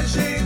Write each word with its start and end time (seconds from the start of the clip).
Legend 0.00 0.39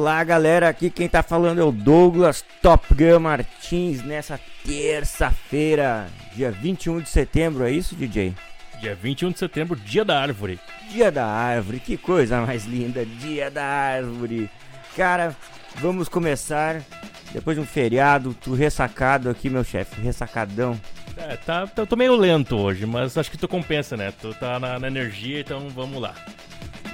Olá 0.00 0.24
galera, 0.24 0.66
aqui 0.66 0.88
quem 0.88 1.06
tá 1.06 1.22
falando 1.22 1.60
é 1.60 1.62
o 1.62 1.70
Douglas 1.70 2.42
Top 2.62 2.86
Gun 2.94 3.20
Martins 3.20 4.02
nessa 4.02 4.40
terça-feira, 4.64 6.08
dia 6.34 6.50
21 6.50 7.00
de 7.00 7.10
setembro, 7.10 7.64
é 7.64 7.70
isso, 7.70 7.94
DJ? 7.94 8.32
Dia 8.80 8.94
21 8.94 9.32
de 9.32 9.38
setembro, 9.38 9.76
dia 9.76 10.02
da 10.02 10.18
árvore. 10.18 10.58
Dia 10.90 11.12
da 11.12 11.26
árvore, 11.26 11.80
que 11.80 11.98
coisa 11.98 12.40
mais 12.40 12.64
linda, 12.64 13.04
dia 13.04 13.50
da 13.50 13.62
árvore. 13.62 14.48
Cara, 14.96 15.36
vamos 15.74 16.08
começar 16.08 16.80
depois 17.34 17.58
de 17.58 17.62
um 17.62 17.66
feriado, 17.66 18.32
tu 18.32 18.54
ressacado 18.54 19.28
aqui, 19.28 19.50
meu 19.50 19.62
chefe, 19.62 20.00
ressacadão. 20.00 20.80
É, 21.14 21.36
tá, 21.36 21.68
eu 21.76 21.86
tô 21.86 21.94
meio 21.94 22.16
lento 22.16 22.56
hoje, 22.56 22.86
mas 22.86 23.18
acho 23.18 23.30
que 23.30 23.36
tu 23.36 23.46
compensa, 23.46 23.98
né? 23.98 24.14
Tu 24.18 24.32
tá 24.32 24.58
na, 24.58 24.78
na 24.78 24.86
energia, 24.86 25.40
então 25.40 25.68
vamos 25.68 26.00
lá. 26.00 26.14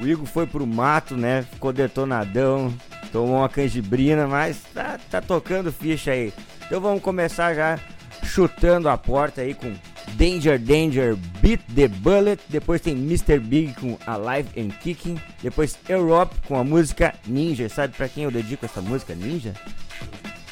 O 0.01 0.07
Igor 0.07 0.27
foi 0.27 0.47
pro 0.47 0.67
mato, 0.67 1.17
né? 1.17 1.43
Ficou 1.53 1.73
detonadão, 1.73 2.75
tomou 3.13 3.39
uma 3.39 3.49
canjibrina, 3.49 4.27
mas 4.27 4.63
tá, 4.75 4.99
tá 5.11 5.21
tocando 5.21 5.73
ficha 5.73 6.13
aí. 6.13 6.33
Então 6.67 6.81
vamos 6.81 7.03
começar 7.03 7.55
já 7.55 7.79
chutando 8.25 8.89
a 8.89 8.97
porta 8.97 9.41
aí 9.41 9.55
com 9.55 9.73
Danger 10.15 10.59
Danger 10.59 11.17
Beat 11.41 11.61
the 11.75 11.89
Bullet. 11.89 12.43
Depois 12.49 12.81
tem 12.81 12.95
Mr. 12.95 13.39
Big 13.39 13.75
com 13.75 13.99
Alive 14.07 14.49
and 14.59 14.71
Kicking. 14.81 15.21
Depois 15.43 15.79
Europe 15.89 16.35
com 16.47 16.59
a 16.59 16.65
música 16.65 17.15
Ninja. 17.27 17.69
Sabe 17.69 17.95
pra 17.97 18.09
quem 18.09 18.25
eu 18.25 18.31
dedico 18.31 18.65
essa 18.65 18.81
música 18.81 19.15
Ninja? 19.15 19.55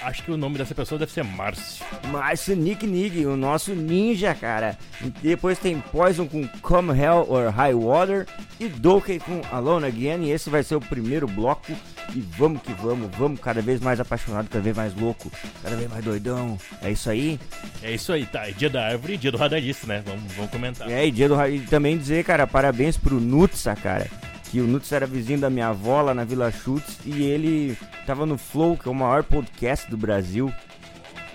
Acho 0.04 0.22
que 0.22 0.30
o 0.30 0.36
nome 0.36 0.58
dessa 0.58 0.74
pessoa 0.74 0.98
deve 0.98 1.10
ser 1.12 1.24
Márcio. 1.24 1.82
Márcio 2.08 2.54
Nick 2.54 2.86
Nig, 2.86 3.24
o 3.24 3.36
nosso 3.36 3.74
ninja, 3.74 4.34
cara. 4.34 4.76
E 5.02 5.28
depois 5.28 5.58
tem 5.58 5.80
Poison 5.80 6.26
com 6.26 6.46
Come 6.60 6.90
Hell 6.90 7.24
or 7.26 7.48
High 7.48 7.72
Water 7.72 8.26
e 8.60 8.68
Donkey 8.68 9.18
com 9.18 9.40
Alone 9.50 9.86
Again. 9.86 10.24
E 10.24 10.30
esse 10.30 10.50
vai 10.50 10.62
ser 10.62 10.76
o 10.76 10.80
primeiro 10.80 11.26
bloco. 11.26 11.72
E 12.14 12.20
vamos 12.20 12.60
que 12.60 12.72
vamos, 12.74 13.10
vamos 13.16 13.40
cada 13.40 13.62
vez 13.62 13.80
mais 13.80 13.98
apaixonado, 13.98 14.48
cada 14.50 14.62
vez 14.62 14.76
mais 14.76 14.94
louco, 14.94 15.32
cada 15.62 15.74
vez 15.74 15.90
mais 15.90 16.04
doidão. 16.04 16.58
É 16.82 16.90
isso 16.90 17.08
aí. 17.08 17.40
É 17.82 17.94
isso 17.94 18.12
aí, 18.12 18.26
tá? 18.26 18.46
É 18.46 18.52
dia 18.52 18.68
da 18.68 18.86
árvore 18.86 19.14
e 19.14 19.16
dia 19.16 19.32
do 19.32 19.38
radarista, 19.38 19.86
né? 19.86 20.02
Vamos, 20.04 20.30
vamos 20.34 20.50
comentar. 20.50 20.90
É, 20.90 21.06
e 21.06 21.10
dia 21.10 21.28
do 21.30 21.46
e 21.46 21.60
também 21.60 21.96
dizer, 21.96 22.24
cara, 22.24 22.46
parabéns 22.46 22.98
pro 22.98 23.18
Nutsa, 23.18 23.74
cara. 23.74 24.06
Que 24.54 24.60
o 24.60 24.68
Nutsa 24.68 24.94
era 24.94 25.04
vizinho 25.04 25.40
da 25.40 25.50
minha 25.50 25.66
avó 25.66 26.00
lá 26.00 26.14
na 26.14 26.22
Vila 26.22 26.48
Chutes 26.48 27.00
e 27.04 27.24
ele 27.24 27.76
tava 28.06 28.24
no 28.24 28.38
Flow, 28.38 28.76
que 28.76 28.86
é 28.86 28.90
o 28.92 28.94
maior 28.94 29.24
podcast 29.24 29.90
do 29.90 29.96
Brasil, 29.96 30.48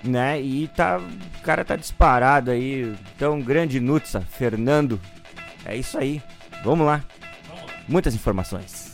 né? 0.02 0.40
E 0.40 0.68
tá, 0.68 0.98
o 0.98 1.42
cara 1.42 1.62
tá 1.62 1.76
disparado 1.76 2.50
aí. 2.50 2.96
Então, 3.14 3.38
grande 3.42 3.78
Nutsa, 3.78 4.22
Fernando. 4.22 4.98
É 5.66 5.76
isso 5.76 5.98
aí. 5.98 6.22
Vamos 6.64 6.86
lá. 6.86 7.04
Muitas 7.86 8.14
informações. 8.14 8.89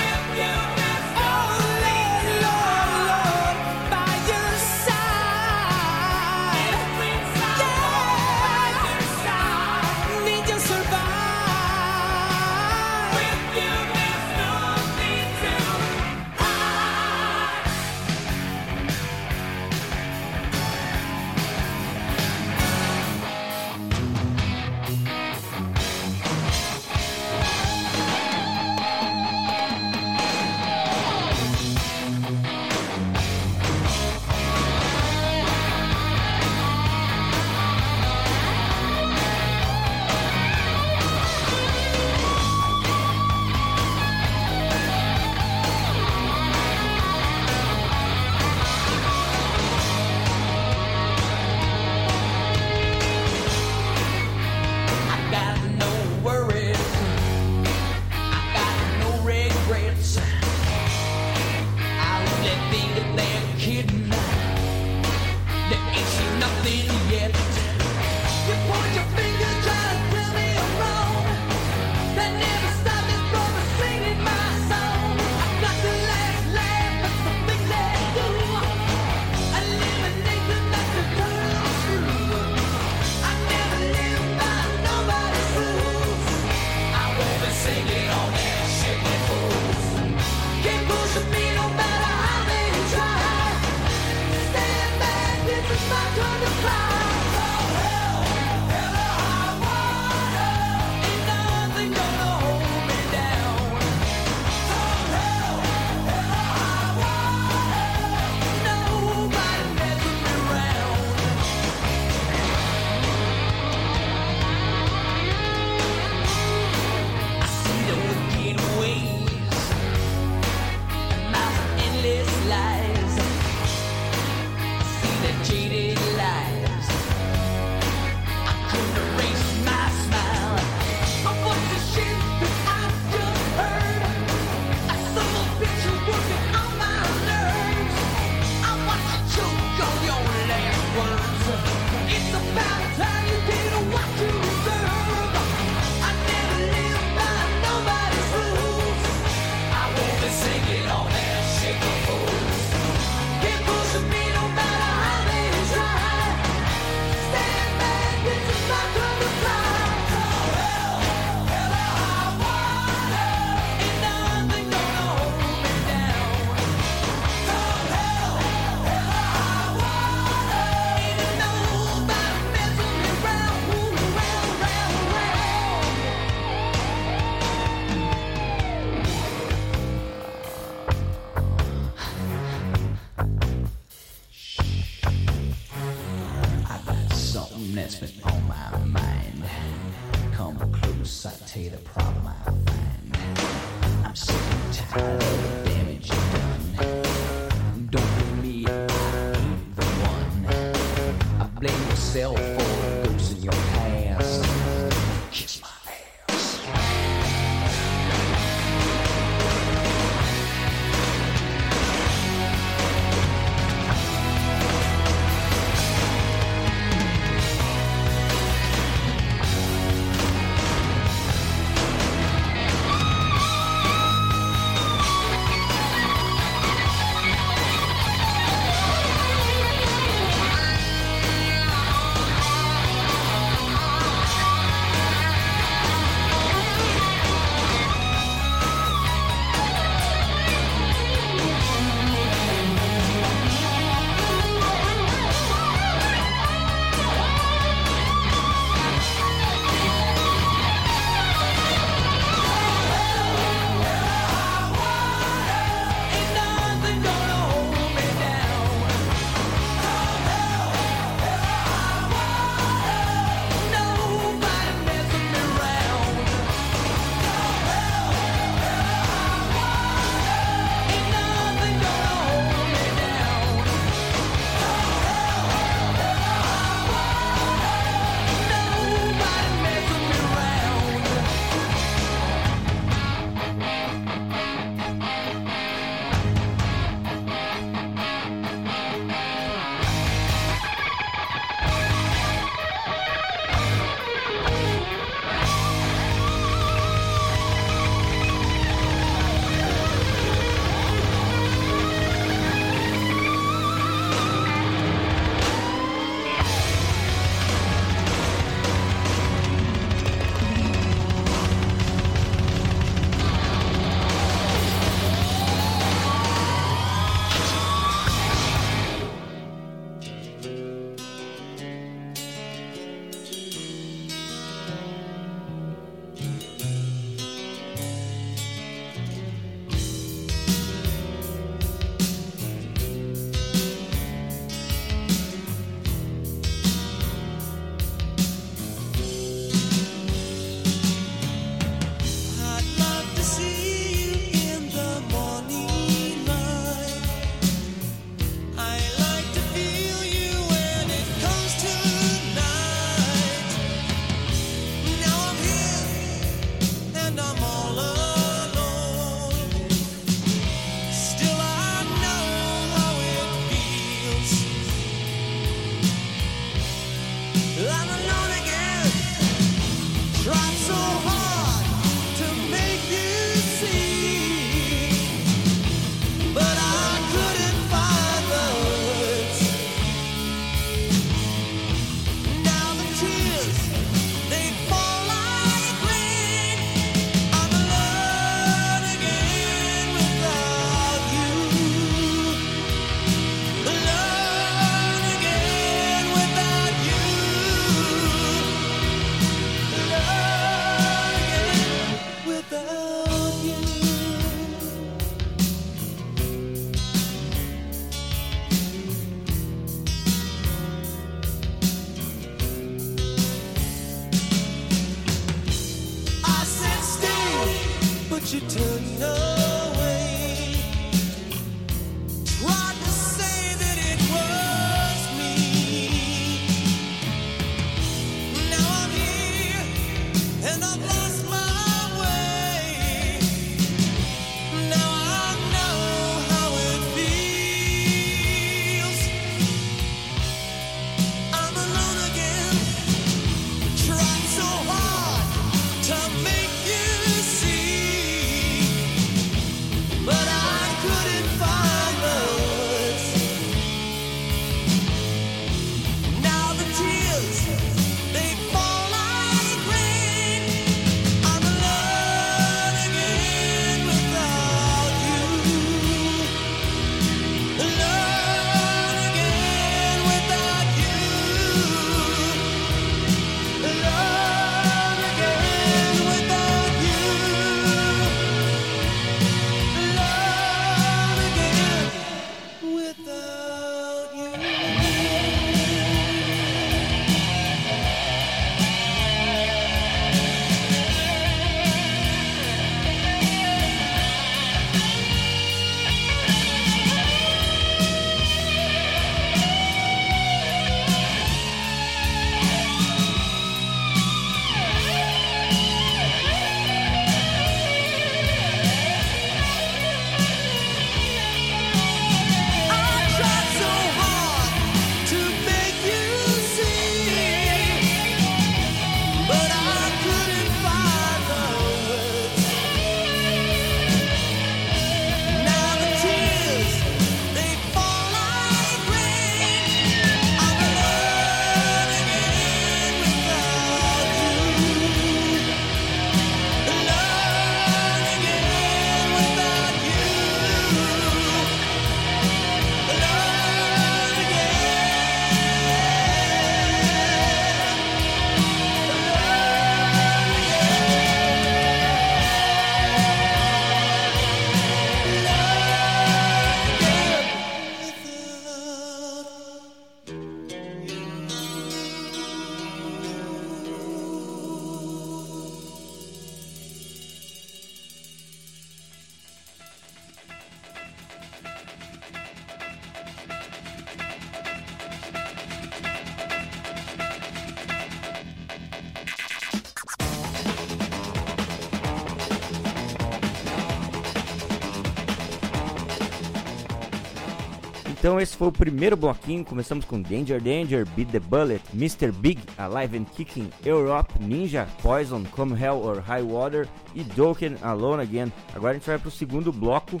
Então 588.14 588.22
esse 588.22 588.36
foi 588.36 588.46
o 588.46 588.52
primeiro 588.52 588.96
bloquinho. 588.96 589.44
Começamos 589.44 589.84
com 589.84 590.00
Danger 590.00 590.40
Danger, 590.40 590.86
Beat 590.90 591.10
the 591.10 591.18
Bullet, 591.18 591.60
Mr. 591.74 592.12
Big, 592.12 592.40
Alive 592.56 592.96
and 592.96 593.06
Kicking, 593.06 593.50
Europe, 593.64 594.14
Ninja, 594.20 594.68
Poison, 594.80 595.24
Come 595.32 595.60
Hell 595.60 595.82
or 595.82 595.98
High 595.98 596.22
Water 596.22 596.68
e 596.94 597.02
Dokken 597.02 597.56
Alone 597.60 598.04
Again. 598.04 598.32
Agora 598.54 598.70
a 598.70 598.74
gente 598.74 598.86
vai 598.86 599.00
pro 599.00 599.10
segundo 599.10 599.52
bloco, 599.52 600.00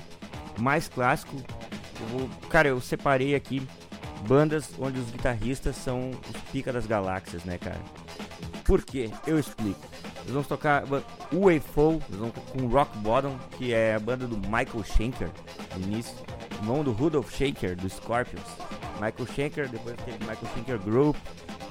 mais 0.60 0.86
clássico. 0.86 1.34
Eu 2.12 2.30
cara, 2.48 2.68
eu 2.68 2.80
separei 2.80 3.34
aqui 3.34 3.66
bandas 4.28 4.70
onde 4.78 5.00
os 5.00 5.10
guitarristas 5.10 5.74
são 5.74 6.10
os 6.10 6.40
pica 6.52 6.72
das 6.72 6.86
galáxias, 6.86 7.42
né, 7.42 7.58
cara? 7.58 7.80
Por 8.64 8.84
quê? 8.84 9.10
Eu 9.26 9.40
explico. 9.40 9.80
Nós 10.18 10.30
vamos 10.30 10.46
tocar 10.46 10.84
UFO, 11.32 12.00
nós 12.08 12.20
vamos 12.20 12.34
com 12.52 12.66
Rock 12.68 12.96
Bottom, 12.98 13.36
que 13.58 13.74
é 13.74 13.96
a 13.96 13.98
banda 13.98 14.28
do 14.28 14.36
Michael 14.36 14.84
Schenker, 14.84 15.30
no 15.76 15.82
início, 15.82 16.14
irmão 16.64 16.82
do 16.82 16.92
Rudolph 16.92 17.30
Schenker, 17.30 17.76
do 17.76 17.88
Scorpions. 17.90 18.42
Michael 18.94 19.26
Schenker, 19.34 19.68
depois 19.68 19.96
teve 19.96 20.18
Michael 20.20 20.48
Schenker 20.54 20.78
Group, 20.78 21.16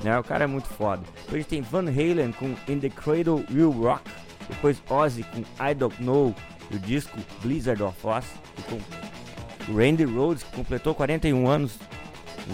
né? 0.04 0.18
O 0.20 0.24
cara 0.24 0.44
é 0.44 0.48
muito 0.48 0.68
foda. 0.68 1.02
Depois 1.16 1.34
a 1.34 1.38
gente 1.38 1.48
tem 1.48 1.62
Van 1.62 1.90
Halen 1.90 2.32
com 2.32 2.56
In 2.72 2.80
the 2.80 2.90
Cradle 2.90 3.44
Will 3.52 3.72
Rock, 3.72 4.04
depois 4.48 4.82
Ozzy 4.88 5.24
com 5.24 5.42
I 5.64 5.74
Don't 5.74 6.02
Know, 6.02 6.36
o 6.72 6.78
disco 6.78 7.18
Blizzard 7.42 7.82
of 7.82 7.98
Oz, 8.06 8.26
com 8.70 9.74
Randy 9.74 10.04
Rhodes, 10.04 10.44
que 10.44 10.56
completou 10.56 10.94
41 10.94 11.48
anos, 11.48 11.80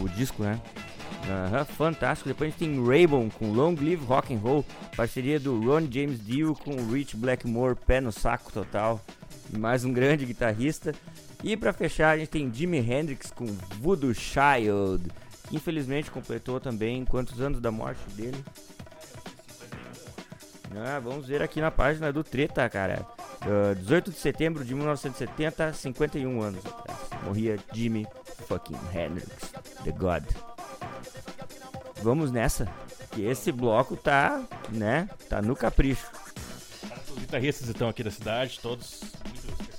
o 0.02 0.08
disco, 0.08 0.42
né? 0.42 0.62
Aham, 1.28 1.66
fantástico. 1.66 2.30
Depois 2.30 2.48
a 2.48 2.52
gente 2.52 2.60
tem 2.60 2.86
Raybon 2.86 3.30
com 3.30 3.52
Long 3.52 3.76
Live 3.76 4.06
Rock 4.06 4.34
and 4.34 4.40
Roll, 4.40 4.66
parceria 4.96 5.40
do 5.40 5.60
Ron 5.60 5.88
James 5.92 6.26
Dio 6.26 6.56
com 6.56 6.72
Rich 6.90 7.18
Blackmore, 7.18 7.76
pé 7.76 8.00
no 8.00 8.14
saco 8.14 8.52
total. 8.52 9.02
Mais 9.58 9.84
um 9.84 9.92
grande 9.92 10.26
guitarrista. 10.26 10.94
E 11.44 11.56
pra 11.56 11.72
fechar 11.72 12.12
a 12.12 12.18
gente 12.18 12.30
tem 12.30 12.54
Jimi 12.54 12.80
Hendrix 12.80 13.32
com 13.32 13.46
Voodoo 13.80 14.14
Child, 14.14 15.10
que 15.48 15.56
infelizmente 15.56 16.12
completou 16.12 16.60
também 16.60 17.06
quantos 17.06 17.40
anos 17.40 17.62
da 17.62 17.72
morte 17.72 18.02
dele? 18.12 18.44
Ah, 20.76 21.00
vamos 21.00 21.28
ver 21.28 21.42
aqui 21.42 21.60
na 21.62 21.72
página 21.72 22.12
do 22.12 22.24
Treta, 22.24 22.70
cara. 22.70 23.06
Ah, 23.42 23.74
18 23.74 24.12
de 24.12 24.18
setembro 24.18 24.66
de 24.66 24.76
1970, 24.76 25.74
51 25.74 26.42
anos 26.42 26.66
atrás. 26.66 27.00
Morria 27.24 27.58
Jimi 27.74 28.06
fucking 28.48 28.78
Hendrix, 28.94 29.52
The 29.84 29.92
God. 29.92 30.24
Vamos 32.02 32.32
nessa, 32.32 32.68
que 33.12 33.24
esse 33.24 33.52
bloco 33.52 33.96
tá, 33.96 34.44
né, 34.70 35.10
tá 35.28 35.42
no 35.42 35.56
capricho. 35.56 36.06
Os 37.10 37.20
guitarristas 37.20 37.68
estão 37.68 37.90
aqui 37.90 38.04
da 38.04 38.12
cidade, 38.12 38.60
todos. 38.62 39.02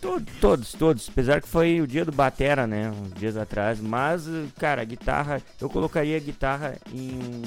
To- 0.01 0.21
todos, 0.41 0.73
todos. 0.73 1.09
Apesar 1.11 1.41
que 1.43 1.49
foi 1.49 1.81
o 1.81 1.87
dia 1.87 2.05
do 2.05 2.13
Batera, 2.13 2.67
né? 2.67 2.91
Uns 2.91 3.13
dias 3.15 3.37
atrás. 3.37 3.81
Mas, 3.81 4.25
cara, 4.59 4.81
a 4.83 4.85
guitarra. 4.85 5.43
Eu 5.61 5.69
colocaria 5.69 6.17
a 6.17 6.21
guitarra 6.21 6.77
em 6.93 7.11
um, 7.13 7.43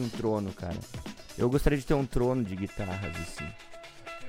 em 0.00 0.02
um 0.04 0.08
trono, 0.08 0.52
cara. 0.52 0.76
Eu 1.36 1.48
gostaria 1.50 1.78
de 1.78 1.84
ter 1.84 1.94
um 1.94 2.06
trono 2.06 2.42
de 2.42 2.56
guitarras, 2.56 3.14
assim. 3.16 3.46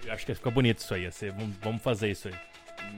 Eu 0.05 0.11
acho 0.13 0.25
que 0.25 0.33
fica 0.35 0.51
bonito 0.51 0.79
isso 0.79 0.93
aí. 0.93 1.07
vamos- 1.37 1.55
vamos 1.61 1.81
fazer 1.81 2.11
isso 2.11 2.27
aí. 2.27 2.33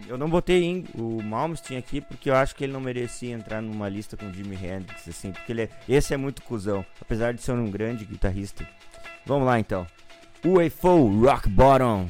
Eu 0.07 0.17
não 0.17 0.29
botei 0.29 0.63
em, 0.63 0.86
o 0.95 1.21
Malmsteen 1.21 1.77
aqui 1.77 1.99
porque 2.01 2.29
eu 2.29 2.36
acho 2.36 2.55
que 2.55 2.63
ele 2.63 2.73
não 2.73 2.79
merecia 2.79 3.31
entrar 3.33 3.62
numa 3.62 3.88
lista 3.89 4.15
com 4.17 4.25
o 4.27 4.33
Jimi 4.33 4.55
Hendrix, 4.55 5.07
assim. 5.07 5.31
Porque 5.31 5.51
ele 5.51 5.63
é, 5.63 5.69
esse 5.88 6.13
é 6.13 6.17
muito 6.17 6.41
cuzão. 6.41 6.83
Apesar 6.99 7.33
de 7.33 7.41
ser 7.41 7.51
um 7.51 7.69
grande 7.69 8.05
guitarrista. 8.05 8.65
Vamos 9.25 9.45
lá, 9.45 9.59
então. 9.59 9.86
UFO 10.43 11.21
Rock 11.21 11.47
Bottom. 11.49 12.09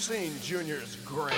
Seen 0.00 0.32
Junior's 0.40 0.96
grades? 1.04 1.36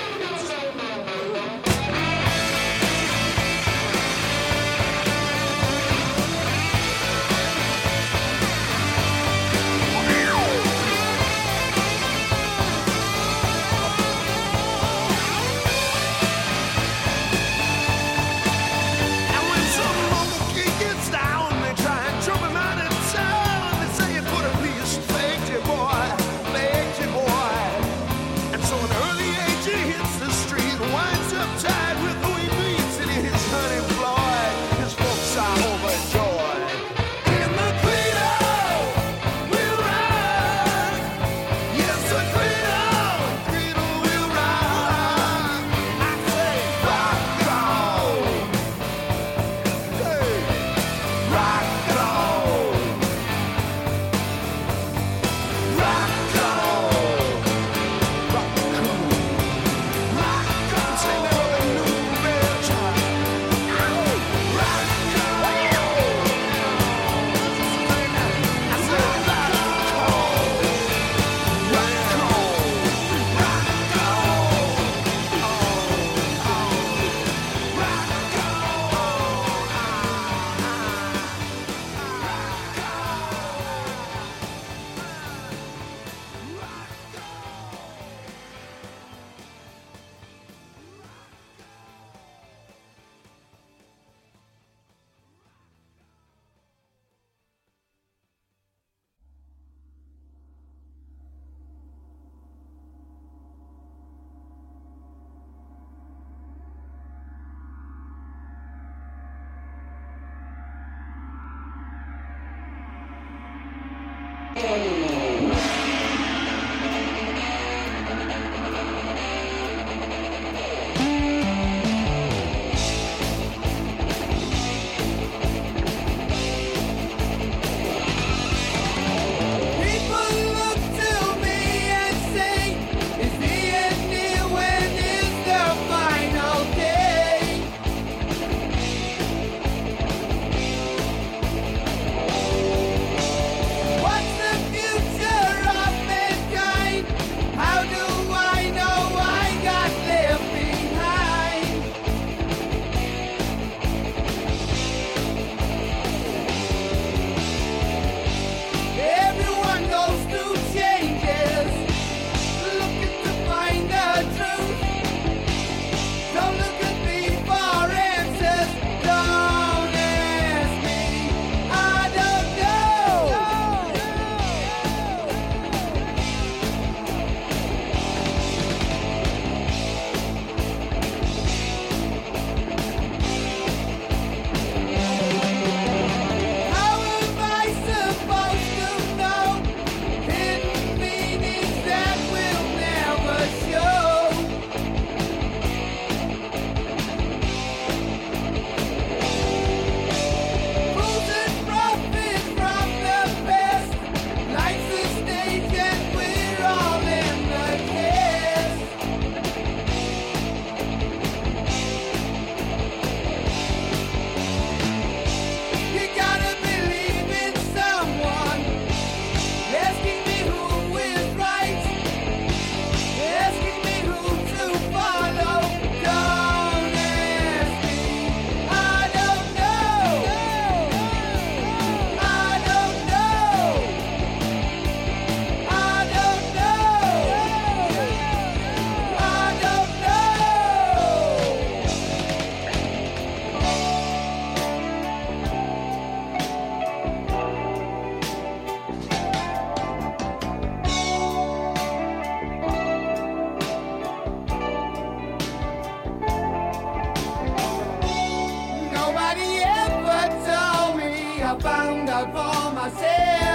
I 261.52 261.58
found 261.58 262.08
out 262.08 262.32
for 262.32 262.74
myself. 262.74 263.51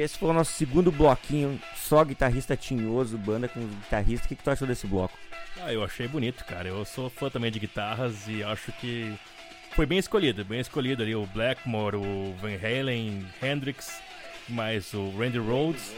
Esse 0.00 0.18
foi 0.18 0.30
o 0.30 0.32
nosso 0.32 0.52
segundo 0.52 0.90
bloquinho, 0.90 1.60
só 1.76 2.04
guitarrista 2.04 2.56
tinhoso, 2.56 3.16
banda 3.18 3.48
com 3.48 3.60
guitarrista. 3.60 4.26
O 4.26 4.28
que, 4.28 4.36
que 4.36 4.42
tu 4.42 4.50
achou 4.50 4.66
desse 4.66 4.86
bloco? 4.86 5.16
Ah, 5.62 5.72
eu 5.72 5.82
achei 5.84 6.06
bonito, 6.08 6.44
cara. 6.44 6.68
Eu 6.68 6.84
sou 6.84 7.10
fã 7.10 7.28
também 7.28 7.50
de 7.50 7.58
guitarras 7.58 8.26
e 8.28 8.42
acho 8.42 8.72
que 8.72 9.12
foi 9.74 9.86
bem 9.86 9.98
escolhido, 9.98 10.44
bem 10.44 10.60
escolhido 10.60 11.02
ali 11.02 11.14
o 11.14 11.26
Blackmore, 11.26 11.96
o 11.96 12.34
Van 12.40 12.54
Halen, 12.54 13.26
Hendrix, 13.42 14.00
mais 14.48 14.92
o 14.94 15.10
Randy 15.18 15.38
Rhoads 15.38 15.92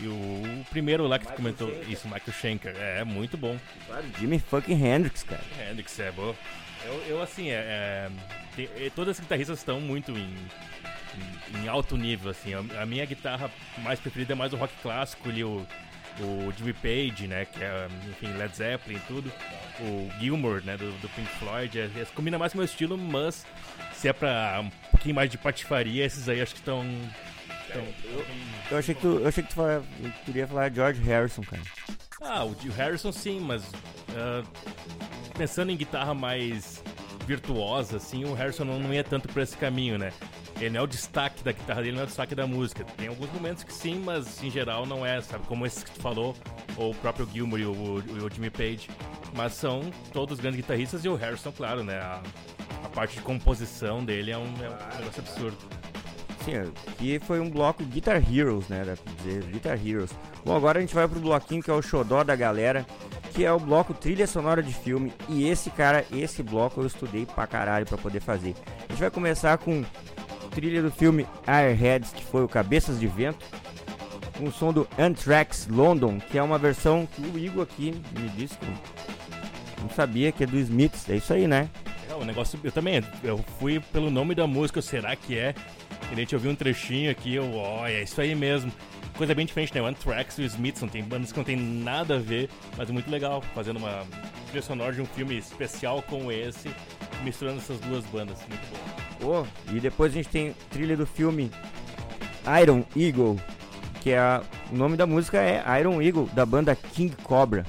e 0.00 0.06
o, 0.06 0.12
o 0.12 0.64
primeiro 0.70 1.06
lá 1.06 1.18
que 1.18 1.26
tu 1.26 1.32
comentou, 1.34 1.70
isso, 1.88 2.06
Michael 2.06 2.32
Schenker. 2.32 2.74
É, 2.78 3.04
muito 3.04 3.36
bom. 3.36 3.58
Claro, 3.86 4.04
Jimmy 4.18 4.38
fucking 4.38 4.74
Hendrix, 4.84 5.22
cara. 5.22 5.42
Hendrix 5.70 5.98
é 5.98 6.10
bom. 6.12 6.34
Eu, 6.84 6.94
eu 7.08 7.22
assim, 7.22 7.50
é, 7.50 7.54
é, 7.54 8.10
tem- 8.56 8.68
é, 8.76 8.90
todas 8.94 9.16
as 9.16 9.20
guitarristas 9.20 9.58
estão 9.58 9.80
muito 9.80 10.10
em, 10.12 10.34
em, 11.60 11.68
alto 11.68 11.96
nível, 11.96 12.30
assim. 12.30 12.52
A, 12.54 12.86
minha 12.86 13.04
guitarra 13.04 13.50
mais 13.78 14.00
preferida 14.00 14.32
é 14.32 14.36
mais 14.36 14.52
o 14.52 14.56
rock 14.56 14.72
clássico, 14.82 15.28
ali, 15.28 15.44
o, 15.44 15.66
o 16.20 16.52
Jimmy 16.56 16.72
Page, 16.72 17.26
né, 17.26 17.44
que 17.44 17.62
é, 17.62 17.88
enfim, 18.08 18.32
Led 18.34 18.56
Zeppelin 18.56 18.96
e 18.96 19.00
tudo. 19.00 19.32
O 19.80 20.10
Gilmour, 20.20 20.62
né, 20.64 20.76
do, 20.76 20.92
do 21.00 21.08
Pink 21.10 21.28
Floyd. 21.38 21.78
É, 21.78 21.84
é, 21.84 22.04
combina 22.14 22.38
mais 22.38 22.52
com 22.52 22.58
o 22.58 22.60
meu 22.60 22.66
estilo, 22.66 22.96
mas 22.96 23.46
se 23.92 24.08
é 24.08 24.12
pra 24.12 24.60
um 24.62 24.70
pouquinho 24.90 25.14
mais 25.14 25.30
de 25.30 25.38
patifaria, 25.38 26.04
esses 26.04 26.28
aí 26.28 26.40
acho 26.40 26.54
que 26.54 26.60
estão... 26.60 26.84
Eu 28.70 28.76
achei 28.76 28.94
que 28.94 29.00
tu, 29.00 29.18
eu 29.18 29.26
achei 29.26 29.42
que 29.42 29.54
tu 29.54 29.84
queria 30.26 30.46
falar 30.46 30.70
George 30.70 31.00
Harrison, 31.00 31.42
cara. 31.42 31.62
Ah, 32.20 32.44
o 32.44 32.54
Harrison 32.76 33.10
sim, 33.10 33.40
mas 33.40 33.64
ah, 34.10 34.42
pensando 35.36 35.72
em 35.72 35.76
guitarra 35.76 36.14
mais 36.14 36.82
virtuosa, 37.26 37.96
assim, 37.96 38.24
o 38.24 38.34
Harrison 38.34 38.64
não, 38.64 38.78
não 38.78 38.92
ia 38.92 39.04
tanto 39.04 39.28
por 39.28 39.42
esse 39.42 39.56
caminho, 39.56 39.98
né? 39.98 40.12
Ele 40.62 40.70
não 40.70 40.80
é 40.80 40.82
o 40.84 40.86
destaque 40.86 41.42
da 41.42 41.50
guitarra 41.52 41.82
dele, 41.82 41.92
não 41.94 42.00
é 42.02 42.04
o 42.04 42.06
destaque 42.06 42.34
da 42.34 42.46
música. 42.46 42.84
Tem 42.96 43.08
alguns 43.08 43.30
momentos 43.32 43.64
que 43.64 43.72
sim, 43.72 44.00
mas 44.04 44.42
em 44.42 44.50
geral 44.50 44.86
não 44.86 45.04
é, 45.04 45.20
sabe? 45.20 45.44
Como 45.46 45.66
esse 45.66 45.84
que 45.84 45.90
tu 45.90 46.00
falou, 46.00 46.36
ou 46.76 46.92
o 46.92 46.94
próprio 46.94 47.28
Gilmour 47.32 47.58
e 47.58 47.66
o, 47.66 47.72
o- 47.72 48.24
o 48.24 48.30
Jimmy 48.32 48.50
Page. 48.50 48.88
Mas 49.34 49.54
são 49.54 49.80
todos 50.12 50.38
grandes 50.38 50.60
guitarristas 50.60 51.04
e 51.04 51.08
o 51.08 51.14
Harrison, 51.16 51.50
claro, 51.52 51.82
né? 51.82 51.98
A, 51.98 52.22
a 52.84 52.88
parte 52.90 53.16
de 53.16 53.22
composição 53.22 54.04
dele 54.04 54.30
é 54.30 54.38
um, 54.38 54.44
é 54.62 54.68
um 54.68 54.98
negócio 55.00 55.20
absurdo. 55.20 55.58
Sim, 56.44 56.54
aqui 56.88 57.18
foi 57.20 57.40
um 57.40 57.48
bloco 57.48 57.84
Guitar 57.84 58.16
Heroes, 58.32 58.68
né? 58.68 58.84
Dá 58.84 58.96
pra 58.96 59.12
dizer, 59.14 59.44
Guitar 59.44 59.78
Heroes. 59.86 60.10
Bom, 60.44 60.56
agora 60.56 60.78
a 60.78 60.80
gente 60.80 60.94
vai 60.94 61.06
pro 61.08 61.20
bloquinho 61.20 61.62
que 61.62 61.70
é 61.70 61.74
o 61.74 61.80
xodó 61.82 62.22
da 62.24 62.34
galera, 62.36 62.84
que 63.32 63.44
é 63.44 63.52
o 63.52 63.58
bloco 63.60 63.94
trilha 63.94 64.26
sonora 64.26 64.62
de 64.62 64.74
filme. 64.74 65.12
E 65.28 65.48
esse, 65.48 65.70
cara, 65.70 66.04
esse 66.12 66.42
bloco 66.42 66.80
eu 66.80 66.86
estudei 66.86 67.24
pra 67.26 67.46
caralho 67.46 67.86
pra 67.86 67.96
poder 67.96 68.20
fazer. 68.20 68.54
A 68.88 68.92
gente 68.92 69.00
vai 69.00 69.10
começar 69.10 69.56
com 69.58 69.84
trilha 70.54 70.82
do 70.82 70.90
filme 70.90 71.26
Airheads, 71.46 72.12
que 72.12 72.24
foi 72.24 72.44
o 72.44 72.48
Cabeças 72.48 73.00
de 73.00 73.06
Vento. 73.06 73.44
Com 74.38 74.44
o 74.44 74.52
som 74.52 74.72
do 74.72 74.88
Anthrax 74.98 75.68
London, 75.70 76.18
que 76.18 76.38
é 76.38 76.42
uma 76.42 76.58
versão 76.58 77.06
que 77.06 77.22
o 77.22 77.38
Igor 77.38 77.62
aqui 77.62 77.94
me 78.18 78.28
disse 78.30 78.56
que 78.56 78.66
não 79.82 79.90
sabia 79.90 80.32
que 80.32 80.44
é 80.44 80.46
do 80.46 80.58
Smiths. 80.58 81.08
É 81.08 81.16
isso 81.16 81.32
aí, 81.32 81.46
né? 81.46 81.68
É, 82.08 82.14
o 82.14 82.24
negócio. 82.24 82.58
Eu 82.62 82.72
também. 82.72 83.02
Eu 83.22 83.38
fui 83.58 83.80
pelo 83.92 84.10
nome 84.10 84.34
da 84.34 84.46
música, 84.46 84.80
será 84.80 85.14
que 85.14 85.38
é? 85.38 85.54
E 86.10 86.14
a 86.14 86.16
gente 86.16 86.34
ouviu 86.34 86.50
um 86.50 86.54
trechinho 86.54 87.10
aqui, 87.10 87.34
eu, 87.34 87.54
ó, 87.54 87.86
é 87.86 88.02
isso 88.02 88.20
aí 88.20 88.34
mesmo. 88.34 88.72
Coisa 89.16 89.34
bem 89.34 89.46
diferente, 89.46 89.74
né? 89.74 89.82
O 89.82 89.86
Anthrax 89.86 90.38
e 90.38 90.42
o 90.42 90.44
Smithson 90.44 90.88
tem 90.88 91.02
bandas 91.02 91.32
que 91.32 91.38
não 91.38 91.44
tem 91.44 91.56
nada 91.56 92.16
a 92.16 92.18
ver, 92.18 92.48
mas 92.76 92.88
é 92.88 92.92
muito 92.92 93.10
legal, 93.10 93.42
fazendo 93.54 93.76
uma 93.76 94.04
trilha 94.46 94.62
sonora 94.62 94.92
de 94.92 95.00
um 95.00 95.06
filme 95.06 95.36
especial 95.36 96.02
como 96.02 96.32
esse, 96.32 96.70
misturando 97.22 97.58
essas 97.58 97.78
duas 97.80 98.04
bandas. 98.06 98.38
Muito 98.48 98.62
bom. 99.20 99.46
Oh, 99.46 99.72
e 99.72 99.80
depois 99.80 100.12
a 100.12 100.14
gente 100.14 100.28
tem 100.28 100.54
trilha 100.70 100.96
do 100.96 101.06
filme 101.06 101.50
Iron 102.62 102.84
Eagle, 102.96 103.38
que 104.00 104.10
é 104.10 104.18
a- 104.18 104.42
o 104.70 104.76
nome 104.76 104.96
da 104.96 105.06
música 105.06 105.38
é 105.38 105.62
Iron 105.80 106.00
Eagle 106.02 106.28
da 106.32 106.44
banda 106.44 106.74
King 106.74 107.14
Cobra. 107.22 107.64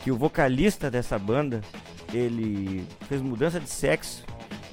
Que 0.00 0.10
o 0.10 0.16
vocalista 0.16 0.90
dessa 0.90 1.16
banda, 1.18 1.60
ele 2.12 2.84
fez 3.08 3.22
mudança 3.22 3.60
de 3.60 3.70
sexo 3.70 4.24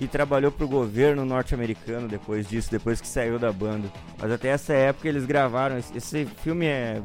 e 0.01 0.07
trabalhou 0.07 0.51
pro 0.51 0.67
governo 0.67 1.23
norte-americano 1.23 2.07
depois 2.07 2.47
disso, 2.49 2.71
depois 2.71 2.99
que 2.99 3.07
saiu 3.07 3.37
da 3.37 3.51
banda. 3.51 3.91
Mas 4.19 4.31
até 4.31 4.47
essa 4.49 4.73
época 4.73 5.07
eles 5.07 5.25
gravaram 5.25 5.77
esse, 5.77 5.95
esse 5.95 6.25
filme 6.25 6.65
é 6.65 6.99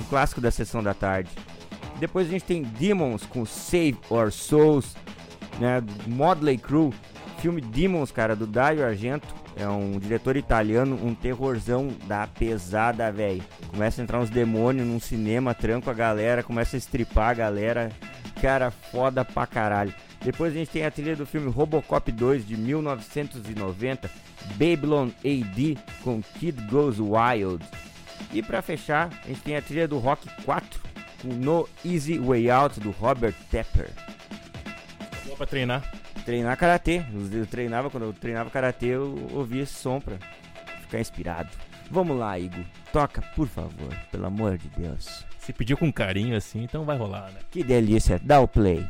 um 0.00 0.04
clássico 0.04 0.40
da 0.40 0.50
sessão 0.50 0.82
da 0.82 0.92
tarde. 0.92 1.30
Depois 2.00 2.26
a 2.26 2.30
gente 2.30 2.44
tem 2.44 2.62
Demons 2.64 3.24
com 3.24 3.46
Save 3.46 3.96
Our 4.10 4.32
Souls, 4.32 4.96
né, 5.58 5.82
Modley 6.06 6.58
Crew, 6.58 6.92
filme 7.38 7.60
Demons, 7.60 8.10
cara, 8.10 8.36
do 8.36 8.46
Dario 8.46 8.84
Argento, 8.84 9.34
é 9.56 9.68
um 9.68 9.98
diretor 9.98 10.36
italiano, 10.36 10.98
um 11.02 11.14
terrorzão 11.14 11.88
da 12.06 12.26
pesada, 12.26 13.10
velho. 13.12 13.42
Começa 13.70 14.00
a 14.00 14.04
entrar 14.04 14.20
uns 14.20 14.30
demônios 14.30 14.86
num 14.86 15.00
cinema, 15.00 15.54
tranca 15.54 15.90
a 15.90 15.94
galera, 15.94 16.42
começa 16.42 16.76
a 16.76 16.78
estripar 16.78 17.30
a 17.30 17.34
galera, 17.34 17.92
cara, 18.40 18.70
foda 18.70 19.24
pra 19.24 19.46
caralho. 19.46 19.94
Depois 20.22 20.52
a 20.52 20.56
gente 20.56 20.70
tem 20.70 20.84
a 20.84 20.90
trilha 20.90 21.16
do 21.16 21.26
filme 21.26 21.50
Robocop 21.50 22.10
2 22.10 22.46
de 22.46 22.56
1990, 22.56 24.10
Babylon 24.56 25.08
AD 25.24 25.78
com 26.02 26.22
Kid 26.22 26.60
Goes 26.68 26.98
Wild. 26.98 27.64
E 28.32 28.42
pra 28.42 28.62
fechar, 28.62 29.10
a 29.24 29.28
gente 29.28 29.42
tem 29.42 29.56
a 29.56 29.62
trilha 29.62 29.88
do 29.88 29.98
Rock 29.98 30.28
4 30.44 30.80
com 31.20 31.28
No 31.28 31.68
Easy 31.84 32.18
Way 32.18 32.50
Out 32.50 32.80
do 32.80 32.90
Robert 32.92 33.34
Tepper. 33.50 33.90
Pra 35.42 35.46
treinar. 35.48 35.82
Treinar 36.24 36.56
karatê. 36.56 37.02
Eu 37.32 37.44
treinava 37.46 37.90
quando 37.90 38.04
eu 38.04 38.12
treinava 38.12 38.48
karatê, 38.48 38.86
eu 38.86 39.28
ouvia 39.32 39.64
esse 39.64 39.74
som 39.74 40.00
pra 40.00 40.14
ficar 40.82 41.00
inspirado. 41.00 41.50
Vamos 41.90 42.16
lá, 42.16 42.38
Igor. 42.38 42.64
Toca, 42.92 43.20
por 43.34 43.48
favor, 43.48 43.92
pelo 44.12 44.26
amor 44.26 44.56
de 44.56 44.68
Deus. 44.68 45.26
Se 45.40 45.52
pediu 45.52 45.76
com 45.76 45.92
carinho 45.92 46.36
assim, 46.36 46.62
então 46.62 46.84
vai 46.84 46.96
rolar, 46.96 47.32
né? 47.32 47.40
Que 47.50 47.64
delícia, 47.64 48.20
dá 48.22 48.38
o 48.38 48.46
play. 48.46 48.86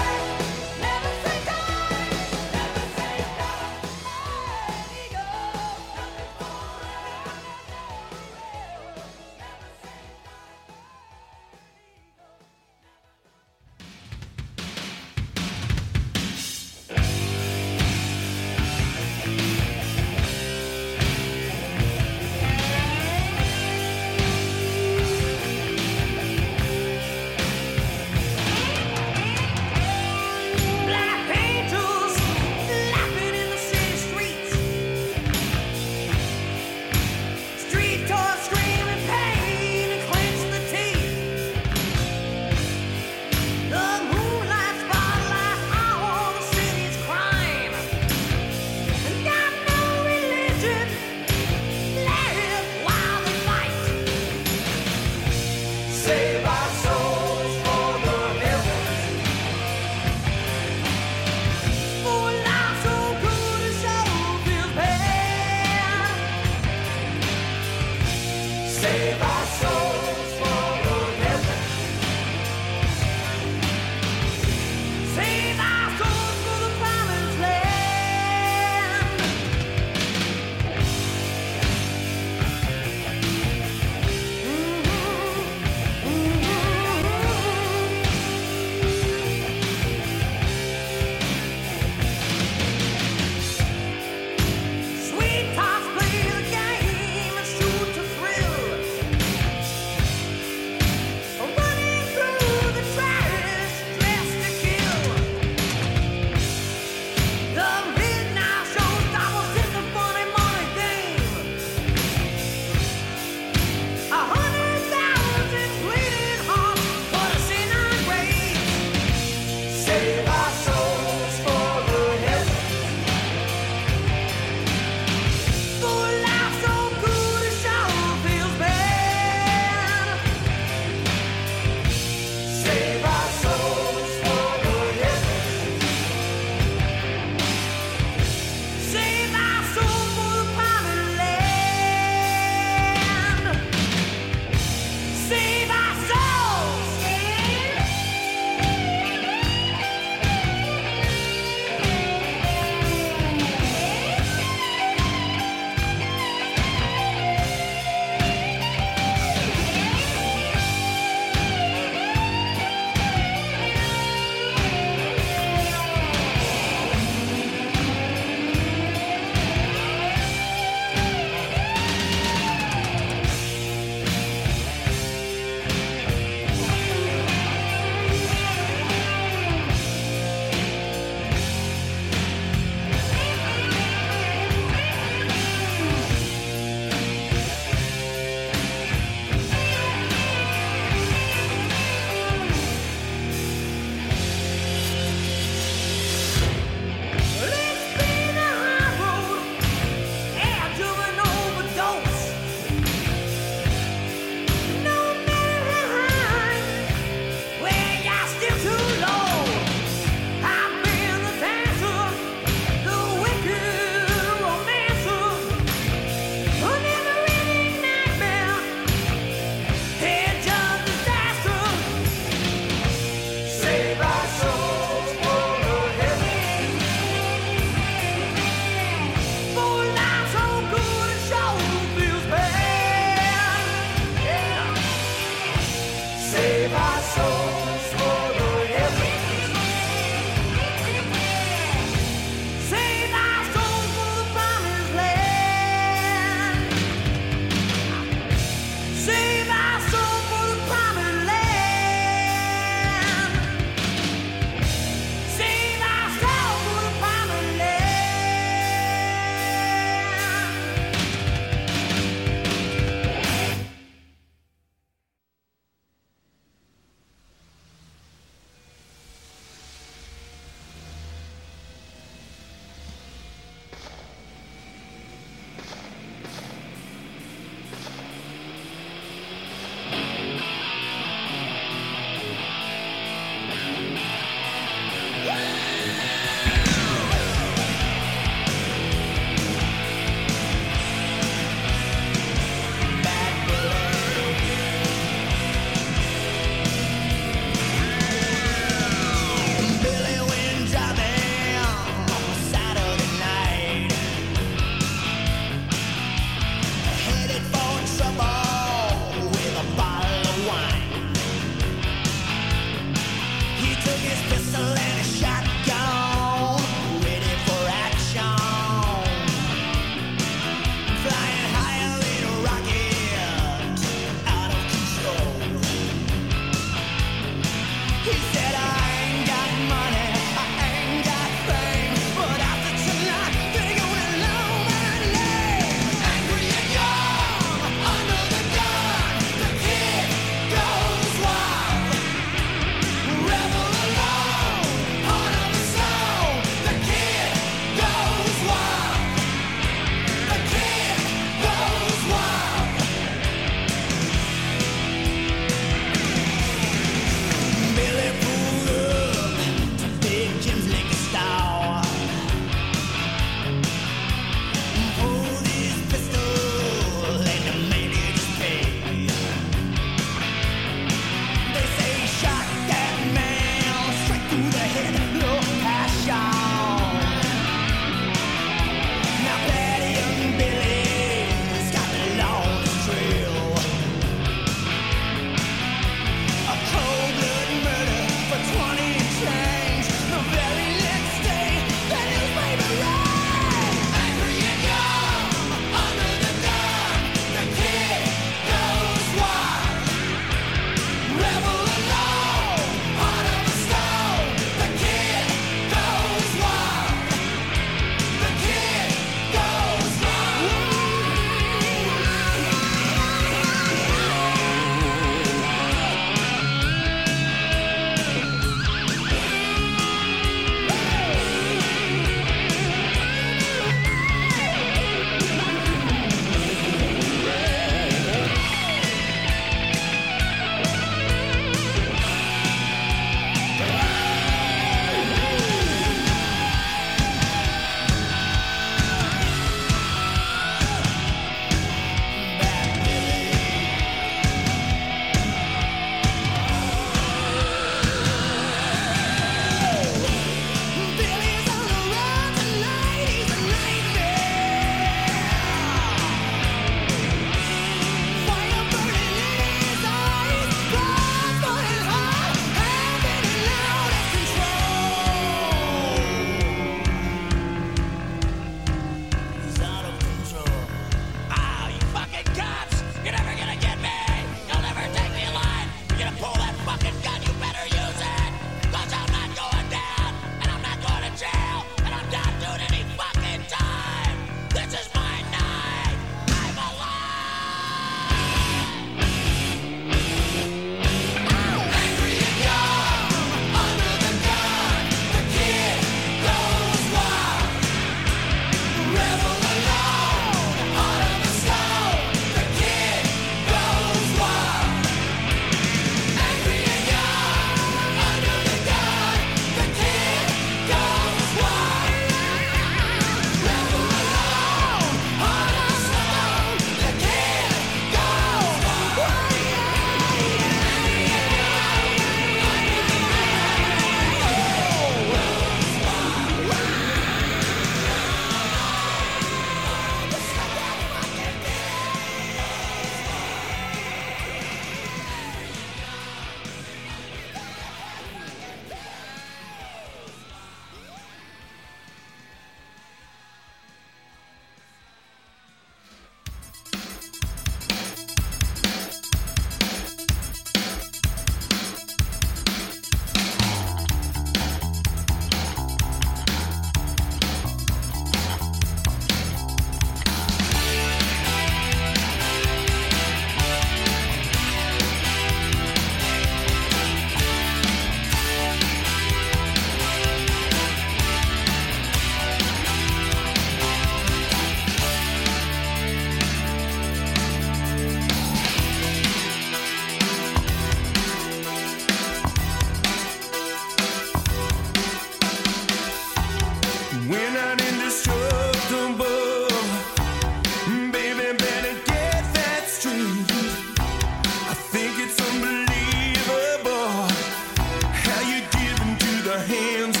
Our 599.31 599.37
hands. 599.37 600.00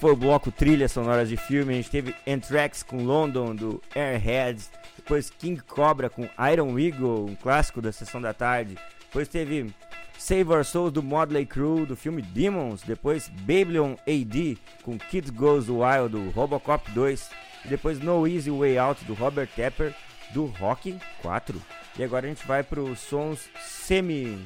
Foi 0.00 0.12
o 0.12 0.16
bloco 0.16 0.52
Trilhas 0.52 0.92
Sonoras 0.92 1.28
de 1.28 1.36
Filme. 1.36 1.72
A 1.72 1.76
gente 1.76 1.90
teve 1.90 2.14
Anthrax 2.24 2.84
com 2.84 3.02
London 3.02 3.52
do 3.52 3.82
Airheads. 3.96 4.70
Depois 4.96 5.28
King 5.28 5.60
Cobra 5.60 6.08
com 6.08 6.28
Iron 6.52 6.78
Eagle, 6.78 7.26
um 7.26 7.34
clássico 7.34 7.82
da 7.82 7.90
sessão 7.90 8.20
da 8.20 8.32
tarde. 8.32 8.78
Depois 9.00 9.26
teve 9.26 9.74
Save 10.16 10.52
Our 10.52 10.64
Souls 10.64 10.92
do 10.92 11.02
Modley 11.02 11.44
Crew 11.44 11.84
do 11.84 11.96
filme 11.96 12.22
Demons. 12.22 12.82
Depois 12.82 13.28
Babylon 13.28 13.96
AD 14.06 14.56
com 14.84 14.96
Kids 14.96 15.30
Goes 15.30 15.68
Wild 15.68 16.10
do 16.10 16.30
Robocop 16.30 16.88
2. 16.92 17.30
E 17.64 17.68
depois 17.68 17.98
No 17.98 18.24
Easy 18.24 18.52
Way 18.52 18.78
Out 18.78 19.04
do 19.04 19.14
Robert 19.14 19.48
Tepper 19.48 19.92
do 20.30 20.46
Rock 20.46 20.96
4. 21.22 21.60
E 21.98 22.04
agora 22.04 22.26
a 22.26 22.28
gente 22.28 22.46
vai 22.46 22.62
para 22.62 22.80
os 22.80 23.00
sons 23.00 23.48
semi 23.60 24.38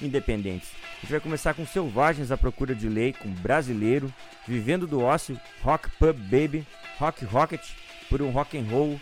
independentes. 0.00 0.81
A 1.02 1.04
gente 1.04 1.10
vai 1.10 1.20
começar 1.20 1.52
com 1.52 1.66
Selvagens 1.66 2.30
à 2.30 2.36
Procura 2.36 2.76
de 2.76 2.88
Lei, 2.88 3.12
com 3.12 3.28
Brasileiro, 3.28 4.14
Vivendo 4.46 4.86
do 4.86 5.02
Ócio, 5.02 5.36
Rock 5.60 5.90
Pub 5.98 6.16
Baby, 6.16 6.64
Rock 6.96 7.24
Rocket, 7.24 7.60
por 8.08 8.22
um 8.22 8.30
rock 8.30 8.56
and 8.56 8.66
roll 8.70 9.00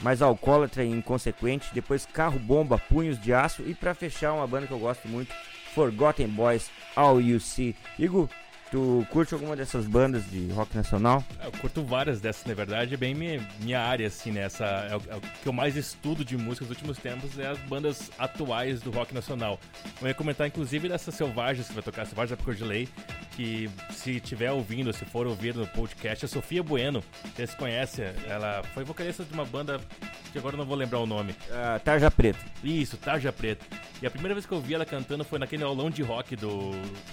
mais 0.00 0.20
alcoólatra 0.20 0.84
e 0.84 0.90
inconsequente, 0.90 1.70
depois 1.72 2.04
Carro 2.04 2.38
Bomba, 2.38 2.78
Punhos 2.78 3.18
de 3.18 3.32
Aço 3.32 3.62
e 3.62 3.74
pra 3.74 3.94
fechar 3.94 4.34
uma 4.34 4.46
banda 4.46 4.66
que 4.66 4.72
eu 4.72 4.78
gosto 4.78 5.08
muito, 5.08 5.34
Forgotten 5.74 6.28
Boys, 6.28 6.70
All 6.94 7.18
You 7.22 7.40
See. 7.40 7.74
Igor, 7.98 8.28
tu 8.70 9.06
curte 9.10 9.34
alguma 9.34 9.56
dessas 9.56 9.86
bandas 9.86 10.28
de 10.30 10.48
rock 10.52 10.76
nacional? 10.76 11.24
É, 11.40 11.46
Eu 11.46 11.52
curto 11.52 11.84
várias 11.84 12.20
dessas, 12.20 12.44
na 12.44 12.54
verdade, 12.54 12.94
é 12.94 12.96
bem 12.96 13.14
minha, 13.14 13.46
minha 13.60 13.80
área, 13.80 14.06
assim, 14.06 14.30
né? 14.30 14.42
Essa, 14.42 14.64
é, 14.64 14.96
o, 14.96 15.02
é 15.08 15.16
o 15.16 15.20
que 15.20 15.46
eu 15.46 15.52
mais 15.52 15.76
estudo 15.76 16.24
de 16.24 16.36
música 16.36 16.64
nos 16.64 16.70
últimos 16.76 16.98
tempos, 16.98 17.38
é 17.38 17.48
as 17.48 17.58
bandas 17.60 18.10
atuais 18.18 18.80
do 18.80 18.90
rock 18.90 19.14
nacional. 19.14 19.58
Eu 20.00 20.08
ia 20.08 20.14
comentar, 20.14 20.46
inclusive, 20.46 20.88
dessas 20.88 21.14
Selvagens 21.14 21.68
que 21.68 21.74
vai 21.74 21.82
tocar, 21.82 22.06
Selvagens 22.06 22.30
da 22.30 22.36
Procura 22.36 22.56
de 22.56 22.64
Lei, 22.64 22.88
que 23.36 23.70
se 23.90 24.16
estiver 24.16 24.52
ouvindo, 24.52 24.92
se 24.92 25.04
for 25.04 25.26
ouvir 25.26 25.54
no 25.54 25.66
podcast, 25.66 26.24
a 26.24 26.28
Sofia 26.28 26.62
Bueno, 26.62 27.02
vocês 27.34 27.54
conhecem, 27.54 28.06
ela 28.28 28.62
foi 28.74 28.84
vocalista 28.84 29.24
de 29.24 29.32
uma 29.32 29.44
banda 29.44 29.80
que 30.32 30.38
agora 30.38 30.54
eu 30.54 30.58
não 30.58 30.64
vou 30.66 30.76
lembrar 30.76 31.00
o 31.00 31.06
nome. 31.06 31.34
Ah, 31.50 31.80
Tarja 31.82 32.10
Preta, 32.10 32.38
Isso, 32.62 32.96
Tarja 32.96 33.32
Preta. 33.32 33.64
E 34.00 34.06
a 34.06 34.10
primeira 34.10 34.34
vez 34.34 34.46
que 34.46 34.52
eu 34.52 34.60
vi 34.60 34.74
ela 34.74 34.86
cantando 34.86 35.24
foi 35.24 35.38
naquele 35.38 35.62
aulão 35.62 35.90
de 35.90 36.02
rock 36.02 36.34
do 36.36 36.70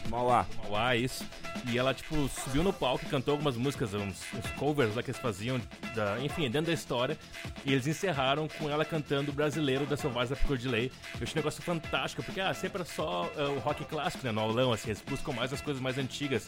Mauá. 0.09 0.45
Mauá, 0.63 0.95
isso. 0.95 1.25
E 1.69 1.77
ela, 1.77 1.93
tipo, 1.93 2.29
subiu 2.29 2.63
no 2.63 2.71
palco 2.71 3.03
e 3.05 3.09
cantou 3.09 3.33
algumas 3.33 3.57
músicas, 3.57 3.93
uns, 3.93 4.21
uns 4.33 4.51
covers 4.57 4.95
lá 4.95 5.03
que 5.03 5.11
eles 5.11 5.19
faziam, 5.19 5.59
da, 5.93 6.19
enfim, 6.19 6.49
dentro 6.49 6.67
da 6.67 6.73
história. 6.73 7.17
E 7.65 7.73
eles 7.73 7.87
encerraram 7.87 8.47
com 8.47 8.69
ela 8.69 8.85
cantando 8.85 9.31
o 9.31 9.33
brasileiro 9.33 9.85
da 9.85 9.97
Selvagem 9.97 10.29
da 10.29 10.35
Procura 10.35 10.59
de 10.59 10.67
Lei. 10.67 10.91
Eu 11.15 11.23
achei 11.23 11.33
um 11.33 11.37
negócio 11.37 11.61
fantástico, 11.61 12.23
porque 12.23 12.39
ah, 12.39 12.53
sempre 12.53 12.81
é 12.81 12.85
só 12.85 13.29
ah, 13.35 13.49
o 13.49 13.59
rock 13.59 13.83
clássico, 13.85 14.25
né, 14.25 14.31
no 14.31 14.39
aulão, 14.39 14.71
assim, 14.71 14.89
eles 14.89 15.03
buscam 15.05 15.33
mais 15.33 15.51
as 15.51 15.61
coisas 15.61 15.81
mais 15.81 15.97
antigas. 15.97 16.47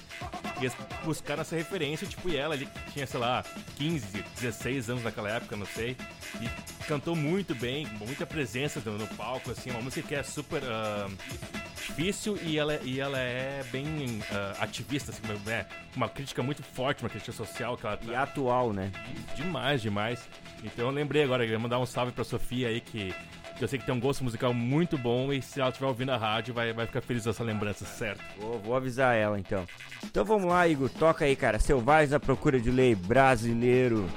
E 0.57 0.65
eles 0.65 0.75
buscaram 1.03 1.41
essa 1.41 1.55
referência, 1.55 2.07
tipo, 2.07 2.29
e 2.29 2.37
ela 2.37 2.53
ali 2.53 2.67
tinha, 2.93 3.05
sei 3.05 3.19
lá, 3.19 3.43
15, 3.77 4.23
16 4.39 4.89
anos 4.89 5.03
naquela 5.03 5.29
época, 5.29 5.57
não 5.57 5.65
sei. 5.65 5.97
E 6.41 6.83
cantou 6.85 7.15
muito 7.15 7.53
bem, 7.55 7.85
muita 7.99 8.25
presença 8.25 8.81
no, 8.85 8.97
no 8.97 9.07
palco, 9.07 9.51
assim, 9.51 9.69
uma 9.71 9.81
música 9.81 10.07
que 10.07 10.15
é 10.15 10.23
super 10.23 10.63
ah, 10.63 11.07
difícil 11.79 12.37
e 12.43 12.57
ela, 12.57 12.79
e 12.83 12.99
ela 12.99 13.17
é 13.17 13.63
bem 13.71 14.19
ah, 14.31 14.55
ativista, 14.59 15.11
assim, 15.11 15.21
né? 15.45 15.65
Uma 15.95 16.09
crítica 16.09 16.43
muito 16.43 16.63
forte, 16.63 17.03
uma 17.03 17.09
crítica 17.09 17.31
social 17.31 17.77
que 17.77 17.85
ela 17.85 17.99
E 18.01 18.07
tá 18.07 18.23
atual, 18.23 18.73
né? 18.73 18.91
demais, 19.35 19.81
demais. 19.81 20.27
Então 20.63 20.85
eu 20.85 20.91
lembrei 20.91 21.23
agora, 21.23 21.45
eu 21.45 21.49
ia 21.51 21.59
mandar 21.59 21.79
um 21.79 21.85
salve 21.85 22.11
pra 22.11 22.23
Sofia 22.23 22.67
aí, 22.67 22.81
que, 22.81 23.13
que 23.57 23.63
eu 23.63 23.67
sei 23.67 23.79
que 23.79 23.85
tem 23.85 23.95
um 23.95 23.99
gosto 23.99 24.23
musical 24.23 24.53
muito 24.53 24.97
bom 24.97 25.31
e 25.31 25.41
se 25.41 25.59
ela 25.59 25.69
estiver 25.69 25.87
ouvindo 25.87 26.11
a 26.11 26.17
rádio, 26.17 26.53
vai, 26.53 26.73
vai 26.73 26.85
ficar 26.85 27.01
feliz 27.01 27.23
com 27.23 27.29
essa 27.29 27.43
lembrança, 27.43 27.85
certo? 27.85 28.21
Vou, 28.39 28.59
vou 28.59 28.75
avisar 28.75 29.15
ela 29.15 29.39
então. 29.39 29.65
Então 30.03 30.25
vamos 30.25 30.47
lá, 30.47 30.67
Igor. 30.67 30.89
Toca 30.89 31.25
aí, 31.25 31.35
cara. 31.35 31.59
Selvagens 31.59 32.13
à 32.13 32.19
Procura 32.19 32.59
de 32.59 32.71
Lei 32.71 32.95
brasileiro. 32.95 34.07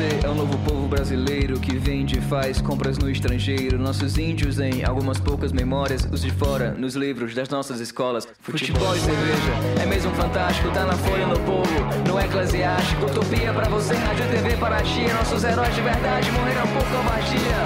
Você 0.00 0.26
é 0.26 0.28
o 0.30 0.34
novo 0.34 0.56
povo 0.60 0.88
brasileiro 0.88 1.60
que 1.60 1.76
vende 1.76 2.18
e 2.18 2.20
faz 2.22 2.60
compras 2.60 2.96
no 2.96 3.10
estrangeiro. 3.10 3.78
Nossos 3.78 4.16
índios 4.16 4.58
em 4.58 4.82
algumas 4.82 5.20
poucas 5.20 5.52
memórias, 5.52 6.08
os 6.10 6.22
de 6.22 6.30
fora 6.30 6.72
nos 6.72 6.94
livros 6.94 7.34
das 7.34 7.50
nossas 7.50 7.80
escolas. 7.80 8.26
Futebol 8.40 8.96
e 8.96 9.00
cerveja 9.00 9.82
é 9.82 9.86
mesmo 9.86 10.10
fantástico, 10.12 10.70
tá 10.70 10.86
na 10.86 10.94
folha 10.94 11.26
no 11.26 11.38
povo, 11.40 11.70
no 12.08 12.18
eclesiástico. 12.18 13.04
Utopia 13.04 13.52
pra 13.52 13.68
você, 13.68 13.94
rádio 13.94 14.26
TV 14.30 14.56
para 14.56 14.80
ti. 14.82 15.02
Nossos 15.12 15.44
heróis 15.44 15.74
de 15.74 15.82
verdade 15.82 16.32
morreram 16.32 16.66
por 16.68 16.84
covardia. 16.84 17.60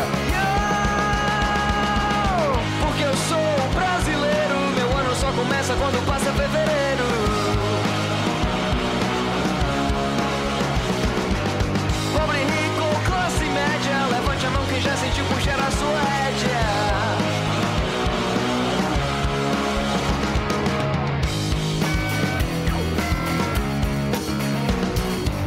Porque 2.81 3.05
eu 3.05 3.17
sou 3.29 3.71
brasileiro, 3.75 4.59
meu 4.75 4.99
ano 4.99 5.15
só 5.15 5.31
começa 5.31 5.75
quando 5.77 6.05
passa 6.05 6.33
fevereiro. 6.33 6.74
A 14.45 14.51
mão 14.51 14.67
quem 14.67 14.81
já 14.81 14.97
sentiu 14.97 15.25
puxar 15.27 15.59
a 15.59 15.71
sua 15.71 16.01
rédea 16.01 16.94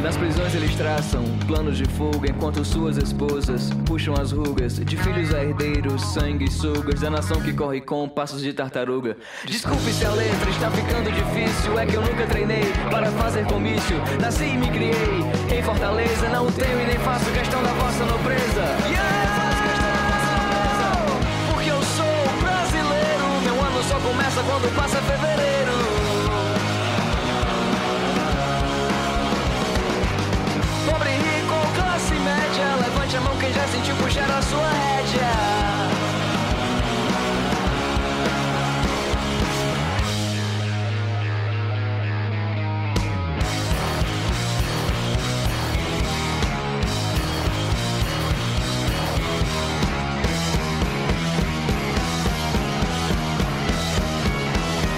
Nas 0.08 0.16
prisões 0.16 0.54
eles 0.54 0.74
traçam 0.74 1.22
planos 1.46 1.76
de 1.76 1.84
fuga 1.84 2.30
enquanto 2.30 2.64
suas 2.64 2.96
esposas 2.96 3.68
puxam 3.84 4.14
as 4.14 4.32
rugas 4.32 4.78
de 4.78 4.96
filhos 4.96 5.34
a 5.34 5.44
herdeiros, 5.44 6.02
sangue 6.02 6.46
e 6.46 6.50
sugas 6.50 7.02
é 7.02 7.04
da 7.04 7.10
nação 7.10 7.42
que 7.42 7.52
corre 7.52 7.82
com 7.82 8.08
passos 8.08 8.40
de 8.40 8.54
tartaruga. 8.54 9.18
Desculpe 9.44 9.92
se 9.92 10.06
a 10.06 10.10
letra 10.12 10.48
está 10.48 10.70
ficando 10.70 11.12
difícil, 11.12 11.78
é 11.78 11.84
que 11.84 11.92
eu 11.92 12.00
nunca 12.00 12.26
treinei 12.26 12.72
para 12.90 13.10
fazer 13.10 13.44
comício. 13.48 13.98
Nasci 14.18 14.44
e 14.44 14.56
me 14.56 14.70
criei 14.70 15.20
em 15.54 15.62
Fortaleza, 15.62 16.26
não 16.30 16.50
tenho 16.52 16.80
e 16.80 16.86
nem 16.86 16.98
faço 17.00 17.30
questão 17.30 17.62
da 17.62 17.72
vossa 17.74 18.06
nobreza. 18.06 18.62
Yeah! 18.88 20.38
Porque 21.52 21.68
eu 21.68 21.82
sou 21.82 22.40
brasileiro, 22.40 23.42
meu 23.44 23.62
ano 23.62 23.82
só 23.82 24.00
começa 24.00 24.42
quando 24.42 24.74
passa 24.74 25.02
fevereiro. 25.02 25.57
média. 32.18 32.76
Levante 32.80 33.16
a 33.16 33.20
mão 33.20 33.36
quem 33.38 33.52
já 33.52 33.66
sentiu 33.68 33.94
puxar 33.96 34.30
a 34.30 34.42
sua 34.42 34.68
rédea. 34.68 35.28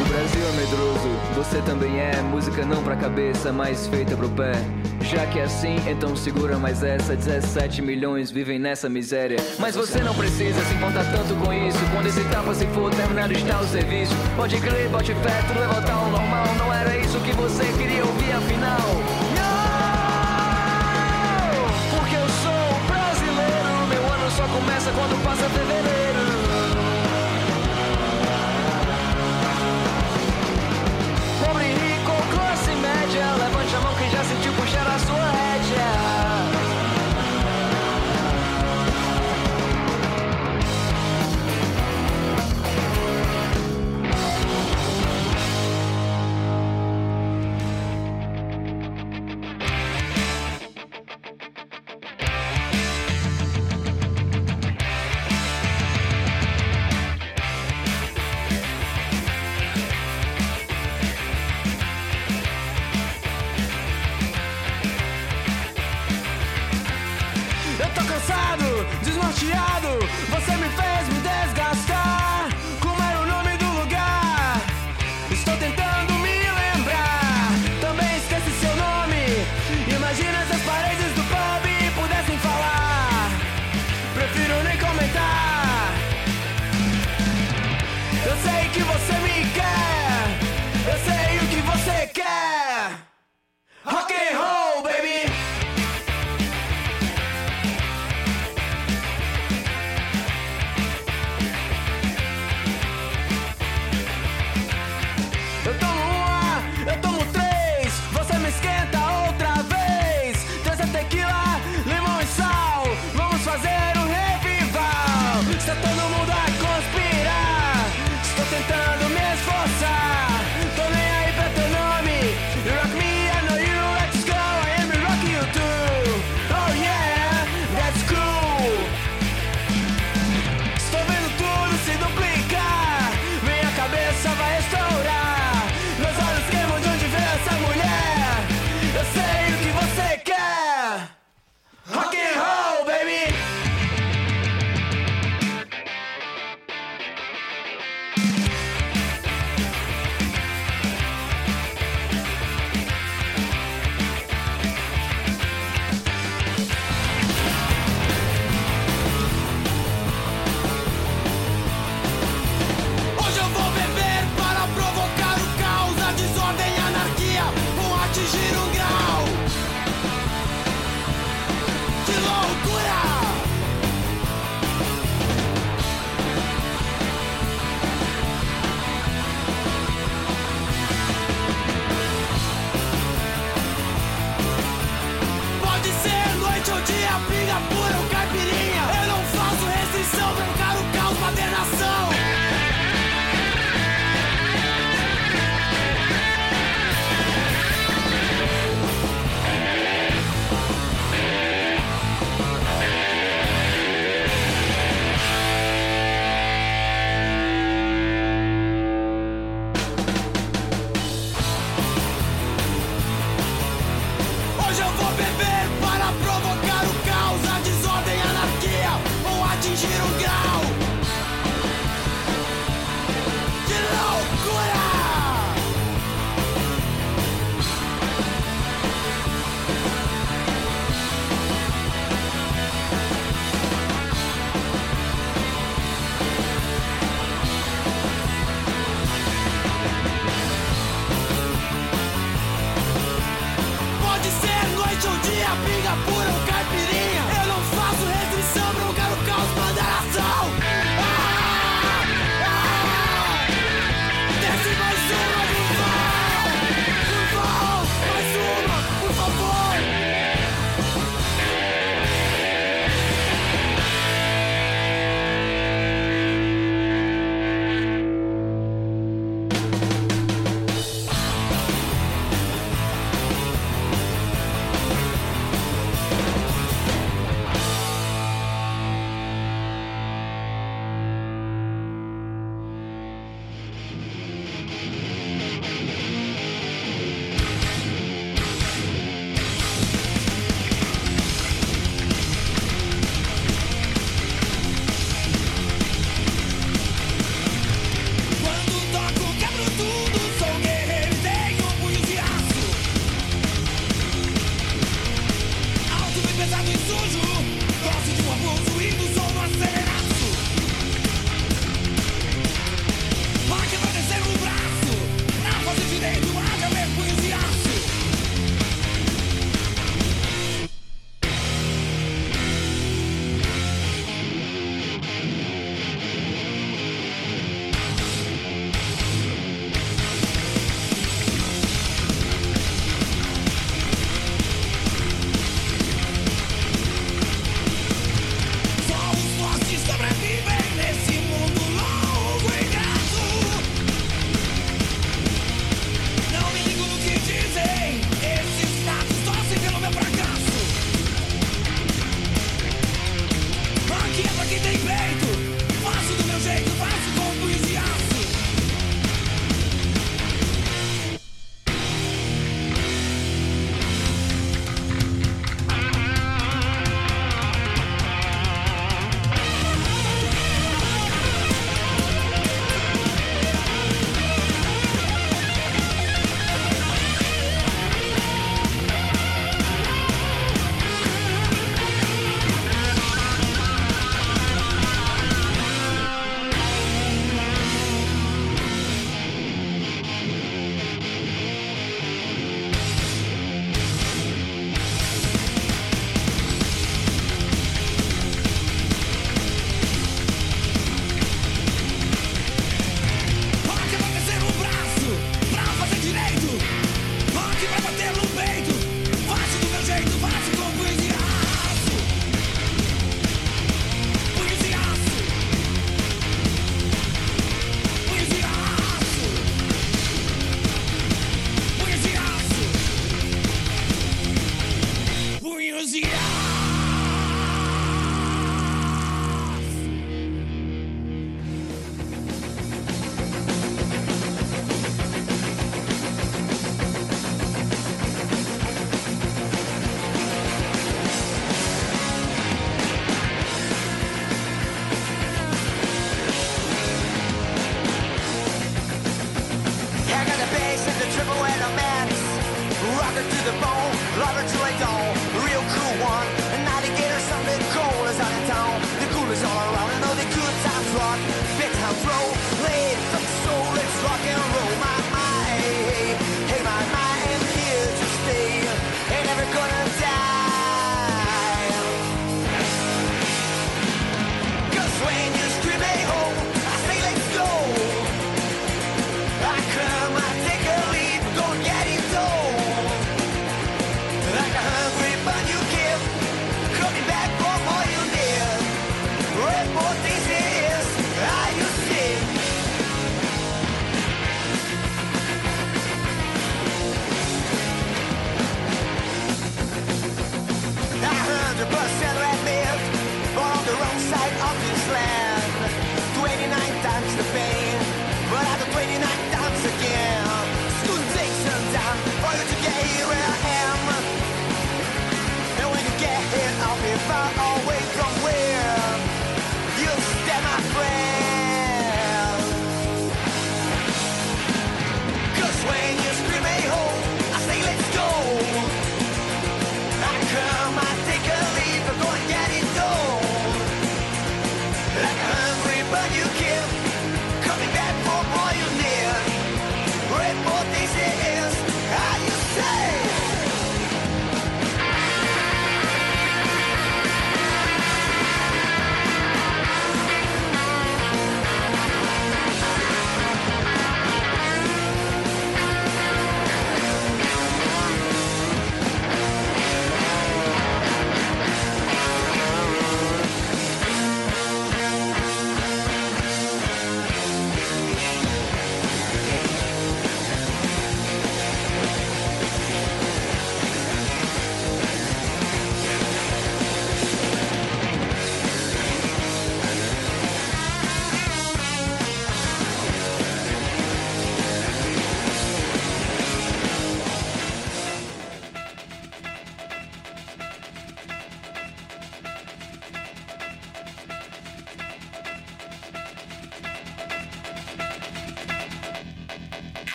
O 0.00 0.04
Brasil 0.08 0.46
é 0.46 0.52
medroso, 0.52 1.08
você 1.34 1.60
também 1.62 2.00
é. 2.00 2.22
Música 2.22 2.64
não 2.64 2.82
pra 2.82 2.96
cabeça, 2.96 3.52
mas 3.52 3.86
feita 3.86 4.16
pro 4.16 4.28
pé. 4.30 4.81
Já 5.02 5.26
que 5.26 5.38
é 5.40 5.42
assim, 5.44 5.76
então 5.90 6.14
segura 6.14 6.56
mais 6.58 6.82
essa. 6.82 7.16
17 7.16 7.82
milhões 7.82 8.30
vivem 8.30 8.58
nessa 8.58 8.88
miséria. 8.88 9.36
Mas 9.58 9.74
você 9.74 10.00
não 10.00 10.14
precisa 10.14 10.64
se 10.64 10.74
importar 10.74 11.04
tanto 11.12 11.34
com 11.36 11.52
isso. 11.52 11.78
Quando 11.92 12.06
esse 12.06 12.22
tapa 12.24 12.54
se 12.54 12.66
for 12.68 12.90
terminado 12.94 13.32
está 13.32 13.60
o 13.60 13.66
serviço. 13.66 14.14
Pode 14.36 14.60
crer, 14.60 14.88
bote 14.88 15.12
fé, 15.14 15.42
tudo 15.48 15.62
é 15.62 15.66
voltar 15.66 15.94
ao 15.94 16.08
normal. 16.08 16.46
Não 16.56 16.72
era 16.72 16.96
isso 16.96 17.18
que 17.20 17.32
você 17.32 17.64
queria 17.76 18.04
ouvir 18.04 18.32
afinal. 18.32 18.78
Não! 19.36 19.82
Porque 21.98 22.14
eu 22.14 22.28
sou 22.28 22.80
brasileiro. 22.86 23.86
Meu 23.88 24.12
ano 24.12 24.30
só 24.30 24.46
começa 24.46 24.90
quando 24.92 25.22
passa 25.24 25.48
fevereiro. 25.50 26.01
Levante 33.04 33.74
a 33.74 33.80
mão 33.80 33.94
quem 33.96 34.08
já 34.10 34.22
sentiu 34.22 34.52
puxar 34.52 34.86
a 34.86 34.98
sua 35.00 35.30
rédea. 35.32 36.41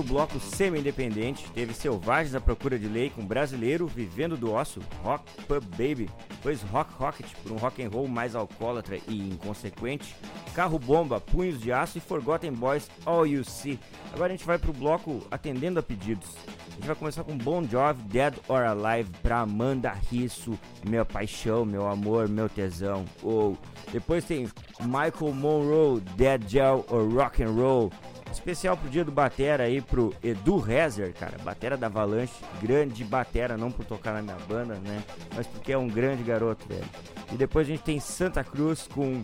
O 0.00 0.02
bloco 0.02 0.40
semi-independente. 0.40 1.44
Teve 1.52 1.74
Selvagens 1.74 2.34
à 2.34 2.40
Procura 2.40 2.78
de 2.78 2.88
Lei 2.88 3.10
com 3.10 3.24
Brasileiro 3.24 3.86
Vivendo 3.86 4.36
do 4.36 4.52
Osso, 4.52 4.80
Rock 5.02 5.24
Pub 5.46 5.62
Baby, 5.76 6.08
depois 6.28 6.62
Rock 6.62 6.92
Rocket 6.94 7.26
por 7.42 7.52
um 7.52 7.56
rock 7.56 7.82
and 7.82 7.90
roll 7.90 8.08
mais 8.08 8.34
alcoólatra 8.34 8.98
e 9.06 9.30
inconsequente, 9.30 10.16
Carro 10.54 10.78
Bomba, 10.78 11.20
Punhos 11.20 11.60
de 11.60 11.70
Aço 11.70 11.98
e 11.98 12.00
Forgotten 12.00 12.52
Boys 12.52 12.90
All 13.04 13.26
You 13.26 13.44
See. 13.44 13.78
Agora 14.12 14.32
a 14.32 14.36
gente 14.36 14.46
vai 14.46 14.58
pro 14.58 14.72
bloco 14.72 15.26
atendendo 15.30 15.78
a 15.78 15.82
pedidos. 15.82 16.28
A 16.68 16.74
gente 16.74 16.86
vai 16.86 16.96
começar 16.96 17.24
com 17.24 17.36
Bon 17.36 17.62
Jovi, 17.62 18.02
Dead 18.04 18.34
or 18.48 18.62
Alive, 18.62 19.10
pra 19.22 19.40
Amanda 19.40 19.92
Risso, 20.10 20.58
Minha 20.88 21.04
Paixão, 21.04 21.64
Meu 21.64 21.86
Amor, 21.86 22.26
Meu 22.26 22.48
Tesão. 22.48 23.04
Ou 23.22 23.56
depois 23.92 24.24
tem 24.24 24.48
Michael 24.80 25.34
Monroe, 25.34 26.00
Dead 26.16 26.42
Gel 26.48 26.86
or 26.88 27.06
Rock 27.12 27.42
and 27.42 27.50
Roll. 27.50 27.92
Especial 28.32 28.76
pro 28.76 28.88
dia 28.88 29.04
do 29.04 29.10
Batera 29.10 29.64
aí 29.64 29.80
pro 29.80 30.14
Edu 30.22 30.58
Rezer, 30.58 31.12
cara. 31.14 31.36
Batera 31.38 31.76
da 31.76 31.86
Avalanche, 31.88 32.32
grande 32.62 33.04
batera, 33.04 33.56
não 33.56 33.70
por 33.70 33.84
tocar 33.84 34.14
na 34.14 34.22
minha 34.22 34.46
banda, 34.46 34.74
né? 34.76 35.02
Mas 35.34 35.46
porque 35.46 35.72
é 35.72 35.78
um 35.78 35.88
grande 35.88 36.22
garoto, 36.22 36.66
velho. 36.68 36.84
E 37.32 37.36
depois 37.36 37.66
a 37.66 37.70
gente 37.70 37.82
tem 37.82 37.98
Santa 38.00 38.42
Cruz 38.44 38.88
com 38.92 39.22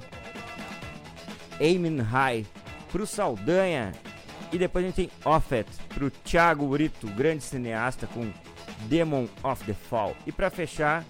Aiming 1.60 2.00
High 2.00 2.46
pro 2.90 3.06
Saldanha. 3.06 3.92
E 4.52 4.58
depois 4.58 4.84
a 4.84 4.88
gente 4.88 4.96
tem 4.96 5.10
Offet 5.24 5.66
pro 5.88 6.10
Thiago 6.10 6.66
Brito, 6.68 7.06
grande 7.08 7.42
cineasta 7.42 8.06
com 8.06 8.30
Demon 8.88 9.28
of 9.42 9.64
the 9.64 9.74
Fall. 9.74 10.16
E 10.26 10.32
pra 10.32 10.50
fechar, 10.50 11.04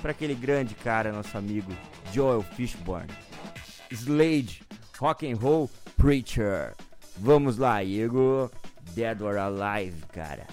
para 0.00 0.12
aquele 0.12 0.34
grande 0.34 0.74
cara, 0.74 1.12
nosso 1.12 1.36
amigo 1.36 1.72
Joel 2.12 2.42
Fishburne. 2.42 3.10
Slade, 3.90 4.62
Rock 4.98 5.30
and 5.30 5.36
Roll 5.36 5.68
Preacher. 5.96 6.74
Vamos 7.16 7.58
lá, 7.58 7.82
Igor. 7.82 8.50
Dead 8.94 9.20
or 9.22 9.36
Alive, 9.38 10.02
cara. 10.12 10.46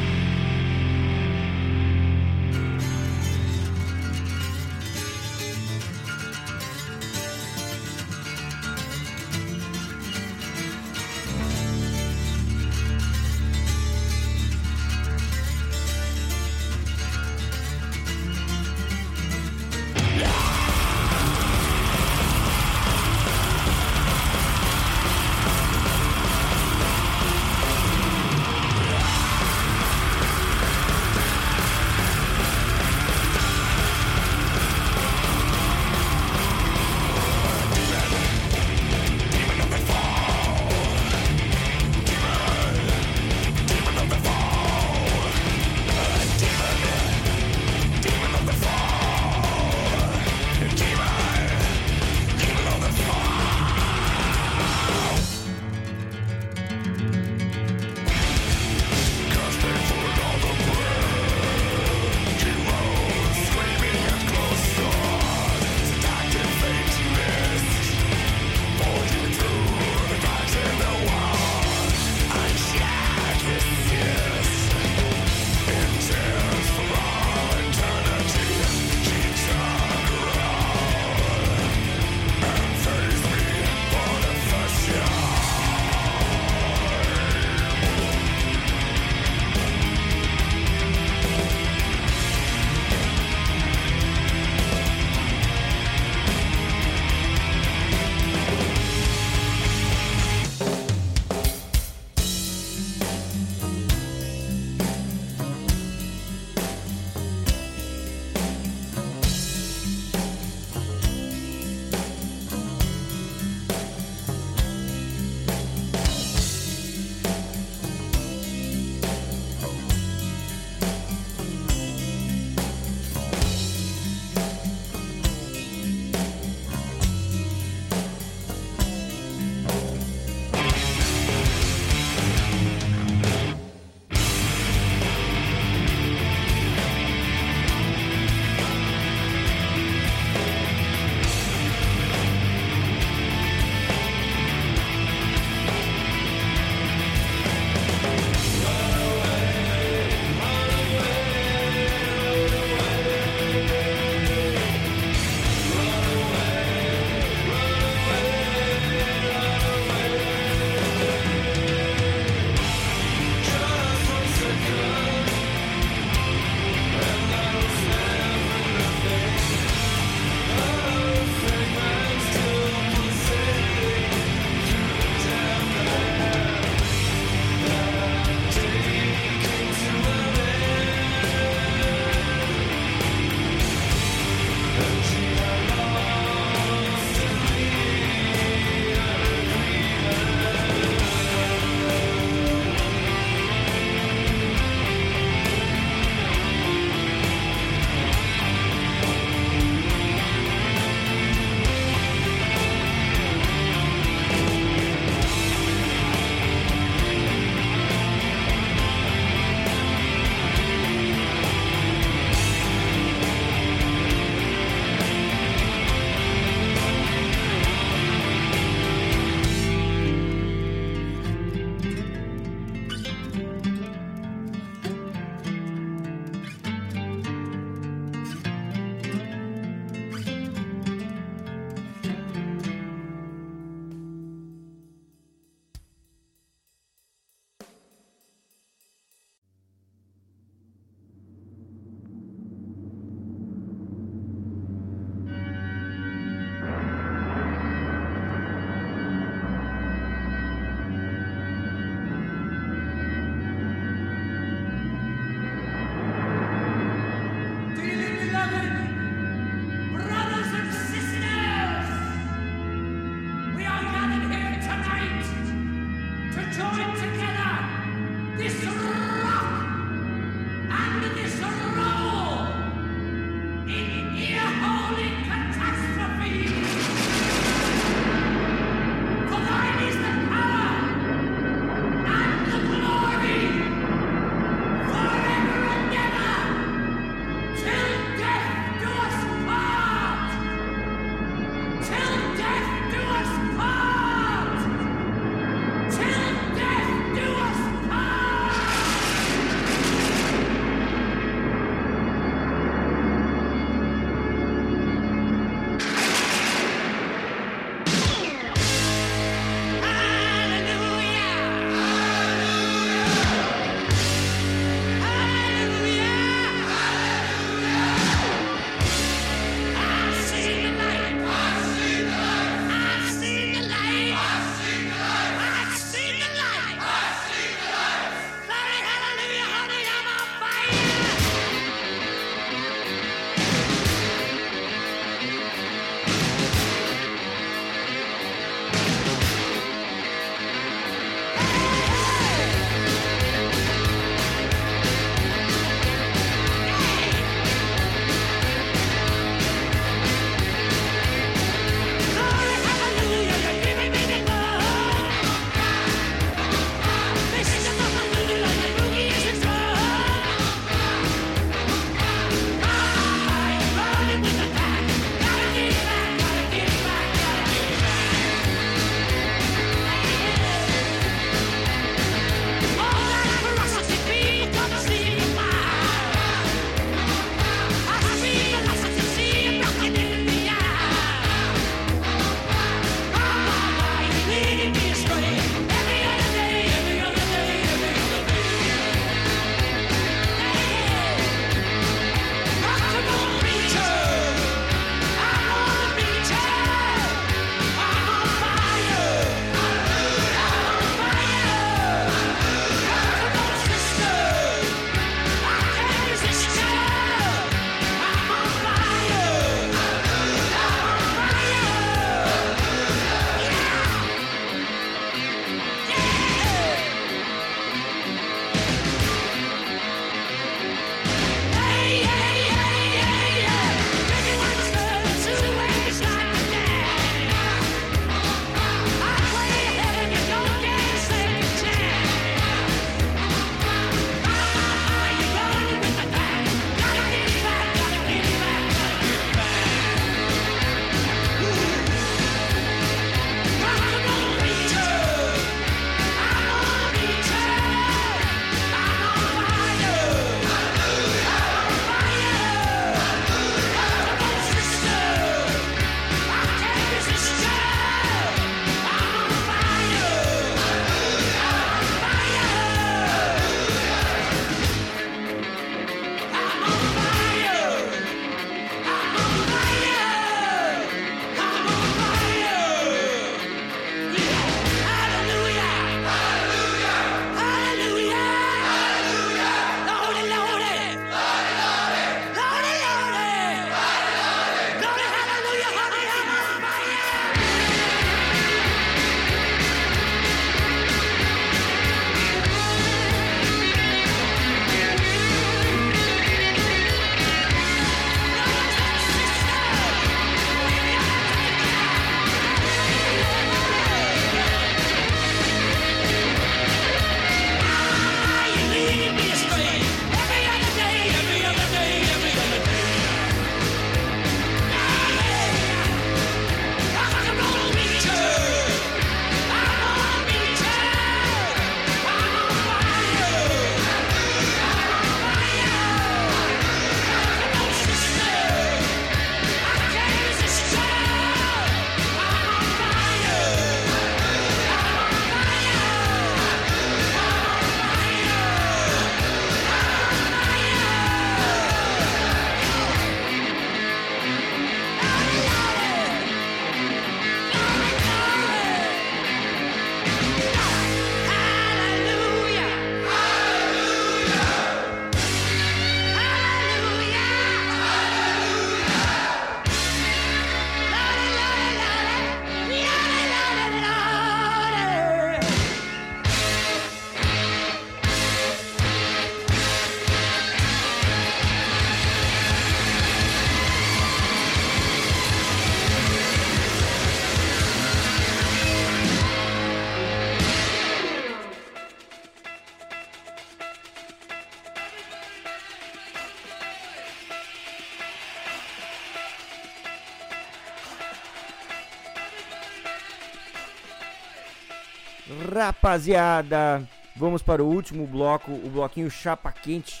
Rapaziada, 595.60 596.82
vamos 597.14 597.42
para 597.42 597.62
o 597.62 597.66
último 597.66 598.06
bloco, 598.06 598.50
o 598.50 598.70
bloquinho 598.70 599.10
Chapa 599.10 599.52
Quente. 599.52 600.00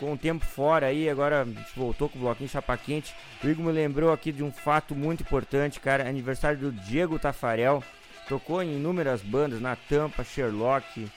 Com 0.00 0.12
um 0.12 0.16
tempo 0.16 0.44
fora 0.44 0.86
aí, 0.86 1.08
agora 1.08 1.42
a 1.42 1.44
gente 1.44 1.72
voltou 1.76 2.08
com 2.08 2.18
o 2.18 2.22
bloquinho 2.22 2.50
Chapa 2.50 2.76
Quente. 2.76 3.14
O 3.42 3.48
Igor 3.48 3.64
me 3.64 3.70
lembrou 3.70 4.12
aqui 4.12 4.32
de 4.32 4.42
um 4.42 4.50
fato 4.50 4.96
muito 4.96 5.22
importante, 5.22 5.78
cara. 5.78 6.08
Aniversário 6.08 6.58
do 6.58 6.72
Diego 6.72 7.20
Tafarel. 7.20 7.84
Tocou 8.28 8.60
em 8.60 8.74
inúmeras 8.74 9.22
bandas, 9.22 9.60
na 9.60 9.76
Tampa, 9.76 10.24
Sherlock. 10.24 11.08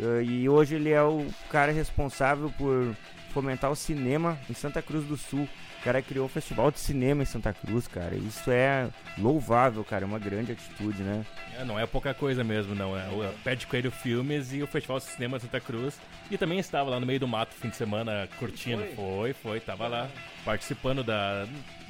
eh, 0.00 0.22
e 0.24 0.48
hoje 0.48 0.76
ele 0.76 0.90
é 0.90 1.02
o 1.02 1.26
cara 1.50 1.72
responsável 1.72 2.50
por 2.56 2.96
fomentar 3.34 3.70
o 3.70 3.76
cinema 3.76 4.38
em 4.48 4.54
Santa 4.54 4.80
Cruz 4.80 5.04
do 5.04 5.18
Sul. 5.18 5.46
O 5.86 5.88
cara 5.88 6.02
criou 6.02 6.26
o 6.26 6.28
Festival 6.28 6.72
de 6.72 6.80
Cinema 6.80 7.22
em 7.22 7.26
Santa 7.26 7.52
Cruz, 7.52 7.86
cara. 7.86 8.16
Isso 8.16 8.50
é 8.50 8.88
louvável, 9.16 9.84
cara. 9.84 10.04
É 10.04 10.08
uma 10.08 10.18
grande 10.18 10.50
atitude, 10.50 11.00
né? 11.00 11.24
É, 11.56 11.64
não 11.64 11.78
é 11.78 11.86
pouca 11.86 12.12
coisa 12.12 12.42
mesmo, 12.42 12.74
não. 12.74 12.98
É 12.98 13.06
o 13.08 13.32
Pé 13.44 13.54
de 13.54 13.68
Coelho 13.68 13.92
Filmes 13.92 14.52
e 14.52 14.64
o 14.64 14.66
Festival 14.66 14.98
de 14.98 15.04
Cinema 15.04 15.38
Santa 15.38 15.60
Cruz. 15.60 15.96
E 16.28 16.36
também 16.36 16.58
estava 16.58 16.90
lá 16.90 16.98
no 16.98 17.06
meio 17.06 17.20
do 17.20 17.28
mato 17.28 17.54
fim 17.54 17.68
de 17.68 17.76
semana 17.76 18.28
curtindo. 18.36 18.82
Foi, 18.96 19.32
foi, 19.32 19.60
tava 19.60 19.86
lá 19.86 20.10
participando 20.44 21.04
da, 21.04 21.46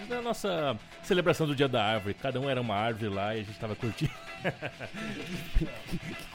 da 0.06 0.20
nossa 0.20 0.76
celebração 1.02 1.46
do 1.46 1.56
Dia 1.56 1.66
da 1.66 1.82
Árvore. 1.82 2.12
Cada 2.12 2.38
um 2.38 2.50
era 2.50 2.60
uma 2.60 2.74
árvore 2.74 3.08
lá 3.08 3.34
e 3.34 3.40
a 3.40 3.44
gente 3.44 3.58
tava 3.58 3.74
curtindo. 3.74 4.12
Que 5.58 5.68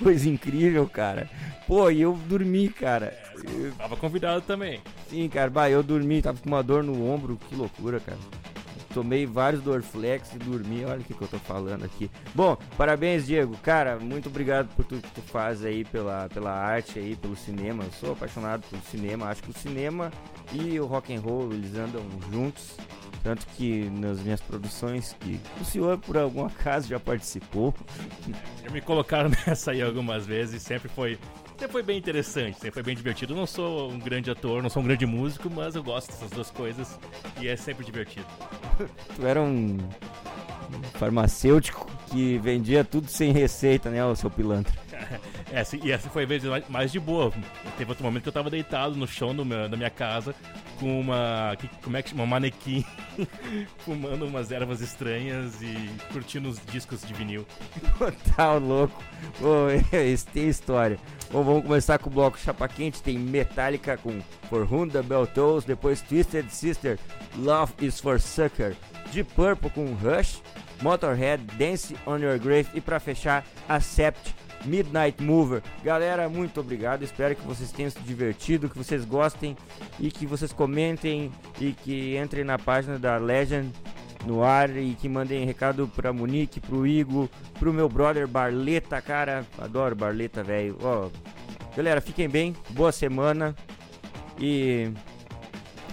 coisa 0.04 0.30
incrível, 0.30 0.88
cara. 0.88 1.30
Pô, 1.68 1.90
e 1.90 2.02
eu 2.02 2.14
dormi, 2.28 2.70
cara. 2.70 3.18
Eu- 3.44 3.72
Tava 3.74 3.96
convidado 3.98 4.42
também. 4.42 4.80
sim, 5.10 5.28
cara. 5.30 5.50
Bah, 5.50 5.70
eu 5.70 5.82
dormi, 5.84 6.22
tava 6.22 6.38
com 6.40 6.48
uma 6.50 6.64
dor 6.64 6.84
no 6.84 7.10
ombro. 7.10 7.38
Que 7.50 7.56
loucura, 7.56 8.00
cara. 8.00 8.18
Tomei 8.94 9.26
vários 9.26 9.62
Dorflex 9.64 10.34
e 10.34 10.38
dormi. 10.38 10.84
Olha 10.84 11.00
o 11.00 11.04
que, 11.04 11.14
que 11.14 11.22
eu 11.22 11.28
tô 11.28 11.40
falando 11.40 11.86
aqui. 11.86 12.12
Bom, 12.36 12.58
parabéns, 12.78 13.26
Diego. 13.26 13.56
Cara, 13.64 13.98
muito 13.98 14.28
obrigado 14.28 14.68
por 14.76 14.84
tudo 14.84 15.02
que 15.02 15.12
tu 15.12 15.22
faz 15.22 15.64
aí, 15.64 15.86
pela, 15.86 16.28
pela 16.28 16.52
arte 16.52 17.00
aí, 17.00 17.16
pelo 17.16 17.36
cinema. 17.38 17.86
Eu 17.86 17.92
sou 17.94 18.12
apaixonado 18.12 18.64
pelo 18.70 18.82
cinema. 18.84 19.28
Acho 19.30 19.44
que 19.44 19.52
o 19.52 19.58
cinema 19.58 20.12
e 20.52 20.78
o 20.78 20.86
rock 20.86 21.16
and 21.16 21.22
roll, 21.22 21.54
eles 21.54 21.74
andam 21.78 22.02
juntos. 22.30 22.76
Tanto 23.23 23.45
que 23.56 23.89
nas 23.89 24.19
minhas 24.19 24.41
produções, 24.41 25.15
que 25.19 25.39
o 25.60 25.65
senhor, 25.65 25.98
por 25.99 26.18
algum 26.18 26.45
acaso, 26.45 26.88
já 26.88 26.99
participou. 26.99 27.73
Já 28.64 28.69
me 28.72 28.81
colocaram 28.81 29.30
nessa 29.30 29.72
aí 29.72 29.81
algumas 29.81 30.26
vezes 30.26 30.61
e 30.61 30.65
sempre 30.65 30.89
foi, 30.89 31.19
sempre 31.57 31.72
foi 31.72 31.84
bem 31.84 31.98
interessante, 31.98 32.56
sempre 32.56 32.72
foi 32.72 32.84
bem 32.84 32.95
divertido. 32.95 33.34
Eu 33.34 33.38
não 33.38 33.48
sou 33.48 33.91
um 33.91 33.99
grande 33.99 34.31
ator, 34.31 34.64
não 34.64 34.69
sou 34.69 34.81
um 34.81 34.85
grande 34.85 35.06
músico, 35.06 35.49
mas 35.49 35.76
eu 35.76 35.84
gosto 35.84 36.07
dessas 36.07 36.31
duas 36.31 36.49
coisas 36.49 36.99
e 37.39 37.48
é 37.48 37.56
sempre 37.56 37.85
divertido. 37.85 38.26
Tu 39.15 39.26
era 39.26 39.41
um 39.41 39.77
um 40.77 40.84
farmacêutico 40.98 41.85
que 42.10 42.38
vendia 42.39 42.84
tudo 42.84 43.07
sem 43.10 43.31
receita, 43.31 43.89
né, 43.89 44.03
o 44.06 44.15
seu 44.15 44.30
pilantra? 44.30 44.73
Essa, 45.51 45.77
e 45.77 45.91
essa 45.91 46.09
foi 46.09 46.23
a 46.23 46.26
vez 46.26 46.43
mais- 46.69 46.91
de 46.91 46.99
boa. 46.99 47.31
Teve 47.77 47.89
outro 47.91 48.03
momento 48.03 48.23
que 48.23 48.30
eu 48.30 48.34
tava 48.34 48.49
deitado 48.49 48.95
no 48.95 49.07
chão 49.07 49.34
meu- 49.34 49.69
da 49.69 49.77
minha 49.77 49.89
casa 49.89 50.35
com 50.80 50.99
uma. 50.99 51.55
que- 51.59 51.69
como 51.84 51.95
é 51.97 52.01
que 52.01 52.09
chama? 52.09 52.23
Uma 52.23 52.30
manequim, 52.31 52.84
fumando 53.80 54.26
umas 54.26 54.51
ervas 54.51 54.81
estranhas 54.81 55.61
e 55.61 55.89
curtindo 56.11 56.49
os 56.49 56.59
discos 56.65 57.01
de 57.01 57.13
vinil. 57.13 57.45
tá 58.35 58.53
louco. 58.53 59.01
Esse 59.91 60.26
tem 60.27 60.47
história. 60.49 60.97
Bom, 61.31 61.43
vamos 61.43 61.63
começar 61.63 61.97
com 61.99 62.09
o 62.09 62.13
bloco 62.13 62.38
Chapa 62.38 62.68
Quente. 62.68 63.01
Tem 63.01 63.18
Metallica 63.18 63.97
com 63.97 64.19
For 64.49 64.68
Whom 64.72 64.88
the 64.89 65.01
Bell 65.01 65.26
Tolls. 65.27 65.65
Depois 65.65 66.01
Twisted 66.01 66.49
Sister, 66.49 66.99
Love 67.38 67.73
is 67.80 67.99
for 67.99 68.19
Sucker. 68.19 68.76
Deep 69.13 69.34
Purple 69.34 69.69
com 69.69 69.93
Rush. 69.93 70.41
Motorhead, 70.81 71.43
Dance 71.57 71.95
on 72.07 72.18
Your 72.18 72.39
Grave. 72.39 72.68
E 72.73 72.81
pra 72.81 72.99
fechar, 72.99 73.45
Accept. 73.69 74.35
Midnight 74.66 75.22
Mover. 75.22 75.62
Galera, 75.84 76.30
muito 76.30 76.60
obrigado. 76.60 77.04
Espero 77.04 77.36
que 77.36 77.46
vocês 77.46 77.72
tenham 77.72 77.90
se 77.90 78.00
divertido, 78.00 78.70
que 78.70 78.78
vocês 78.78 79.06
gostem 79.06 79.56
e 80.00 80.12
que 80.12 80.26
vocês 80.26 80.54
comentem 80.54 81.32
e 81.60 81.74
que 81.74 82.18
entrem 82.18 82.44
na 82.44 82.58
página 82.58 82.98
da 82.98 83.18
Legend 83.18 83.72
no 84.26 84.44
ar 84.44 84.76
e 84.78 84.94
que 84.94 85.10
mandem 85.10 85.46
recado 85.46 85.88
pra 85.88 86.14
Monique, 86.14 86.60
pro 86.60 86.86
Igor, 86.86 87.28
pro 87.60 87.74
meu 87.74 87.90
brother 87.90 88.28
Barleta, 88.28 89.02
cara. 89.02 89.46
Adoro 89.58 89.96
Barleta, 89.96 90.44
velho. 90.44 90.78
Galera, 91.76 92.02
fiquem 92.02 92.30
bem, 92.30 92.56
boa 92.72 92.92
semana 92.92 93.56
e 94.40 94.92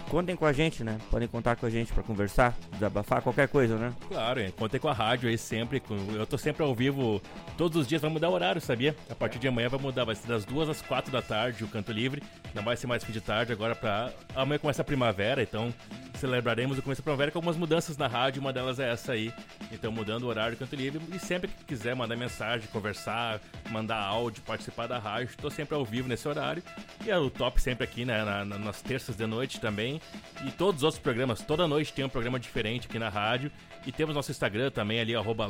contem 0.09 0.35
com 0.35 0.47
a 0.47 0.53
gente, 0.53 0.83
né? 0.83 0.99
Podem 1.11 1.29
contar 1.29 1.57
com 1.57 1.67
a 1.67 1.71
gente 1.71 1.93
pra 1.93 2.03
conversar, 2.03 2.57
desabafar, 2.73 3.23
qualquer 3.23 3.49
coisa, 3.49 3.77
né? 3.77 3.93
Claro, 4.09 4.41
hein? 4.41 4.53
contei 4.59 4.81
com 4.81 4.89
a 4.89 4.93
rádio 4.93 5.29
aí 5.29 5.37
sempre. 5.39 5.83
eu 6.15 6.27
tô 6.27 6.39
sempre 6.39 6.63
ao 6.63 6.75
vivo 6.75 7.21
todos 7.57 7.77
os 7.77 7.87
dias, 7.87 8.01
vai 8.03 8.11
mudar 8.11 8.29
o 8.29 8.33
horário, 8.33 8.61
sabia? 8.61 8.97
A 9.11 9.15
partir 9.15 9.39
de 9.39 9.49
amanhã 9.49 9.69
vai 9.69 9.81
mudar, 9.81 10.05
vai 10.05 10.15
ser 10.15 10.27
das 10.27 10.45
duas 10.45 10.69
às 10.69 10.81
quatro 10.83 11.13
da 11.13 11.21
tarde 11.23 11.63
o 11.65 11.69
canto 11.69 11.93
livre. 11.93 12.23
Não 12.55 12.63
vai 12.63 12.77
ser 12.77 12.87
mais 12.87 13.05
fim 13.05 13.13
de 13.13 13.21
tarde, 13.21 13.53
agora 13.53 13.75
pra. 13.75 14.11
Amanhã 14.35 14.59
começa 14.59 14.83
a 14.83 14.85
primavera, 14.85 15.43
então 15.43 15.73
celebraremos 16.15 16.79
o 16.79 16.83
começo 16.83 17.01
da 17.01 17.05
primavera 17.05 17.31
com 17.31 17.39
algumas 17.39 17.57
mudanças 17.57 17.97
na 17.97 18.07
rádio, 18.09 18.41
uma 18.41 18.53
delas 18.53 18.81
é 18.81 18.91
essa 18.91 19.13
aí. 19.13 19.33
Então 19.71 19.93
mudando 19.93 20.25
o 20.25 20.27
horário 20.27 20.57
do 20.57 20.59
canto 20.59 20.75
livre. 20.75 21.01
E 21.15 21.19
sempre 21.19 21.49
que 21.49 21.65
quiser 21.65 21.95
mandar 21.95 22.17
mensagem, 22.17 22.67
conversar, 22.73 23.41
mandar 23.71 23.99
áudio, 23.99 24.43
participar 24.43 24.87
da 24.87 24.99
rádio, 24.99 25.37
tô 25.37 25.51
sempre 25.51 25.75
ao 25.75 25.85
vivo 25.85 26.09
nesse 26.09 26.27
horário. 26.27 26.63
E 27.05 27.11
é 27.11 27.17
o 27.19 27.31
top 27.31 27.61
sempre 27.61 27.85
aqui, 27.85 28.05
né? 28.05 28.25
na- 28.25 28.45
na- 28.45 28.59
nas 28.59 28.83
terças 28.83 29.17
de 29.17 29.27
noite 29.27 29.61
também. 29.61 29.98
E 30.47 30.51
todos 30.51 30.81
os 30.81 30.83
outros 30.85 31.03
programas, 31.03 31.41
toda 31.43 31.67
noite 31.67 31.93
tem 31.93 32.05
um 32.05 32.09
programa 32.09 32.39
diferente 32.39 32.87
aqui 32.87 32.99
na 32.99 33.09
rádio. 33.09 33.51
E 33.87 33.93
temos 33.93 34.15
nosso 34.15 34.31
Instagram 34.31 34.71
também 34.71 35.01
ali, 35.01 35.15
arroba. 35.15 35.49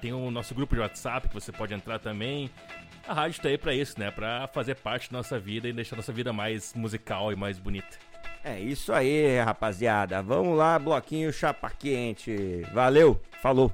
Tem 0.00 0.12
o 0.12 0.30
nosso 0.30 0.54
grupo 0.54 0.74
de 0.74 0.80
WhatsApp 0.80 1.28
que 1.28 1.34
você 1.34 1.50
pode 1.52 1.74
entrar 1.74 1.98
também. 1.98 2.50
A 3.06 3.14
rádio 3.14 3.40
tá 3.40 3.48
aí 3.48 3.58
pra 3.58 3.74
isso, 3.74 3.98
né? 3.98 4.10
Pra 4.10 4.48
fazer 4.48 4.76
parte 4.76 5.10
da 5.10 5.18
nossa 5.18 5.38
vida 5.38 5.68
e 5.68 5.72
deixar 5.72 5.96
nossa 5.96 6.12
vida 6.12 6.32
mais 6.32 6.74
musical 6.74 7.32
e 7.32 7.36
mais 7.36 7.58
bonita. 7.58 7.96
É 8.44 8.60
isso 8.60 8.92
aí, 8.92 9.40
rapaziada. 9.40 10.22
Vamos 10.22 10.56
lá, 10.56 10.78
bloquinho 10.78 11.32
chapa 11.32 11.70
quente. 11.70 12.62
Valeu, 12.72 13.20
falou. 13.42 13.72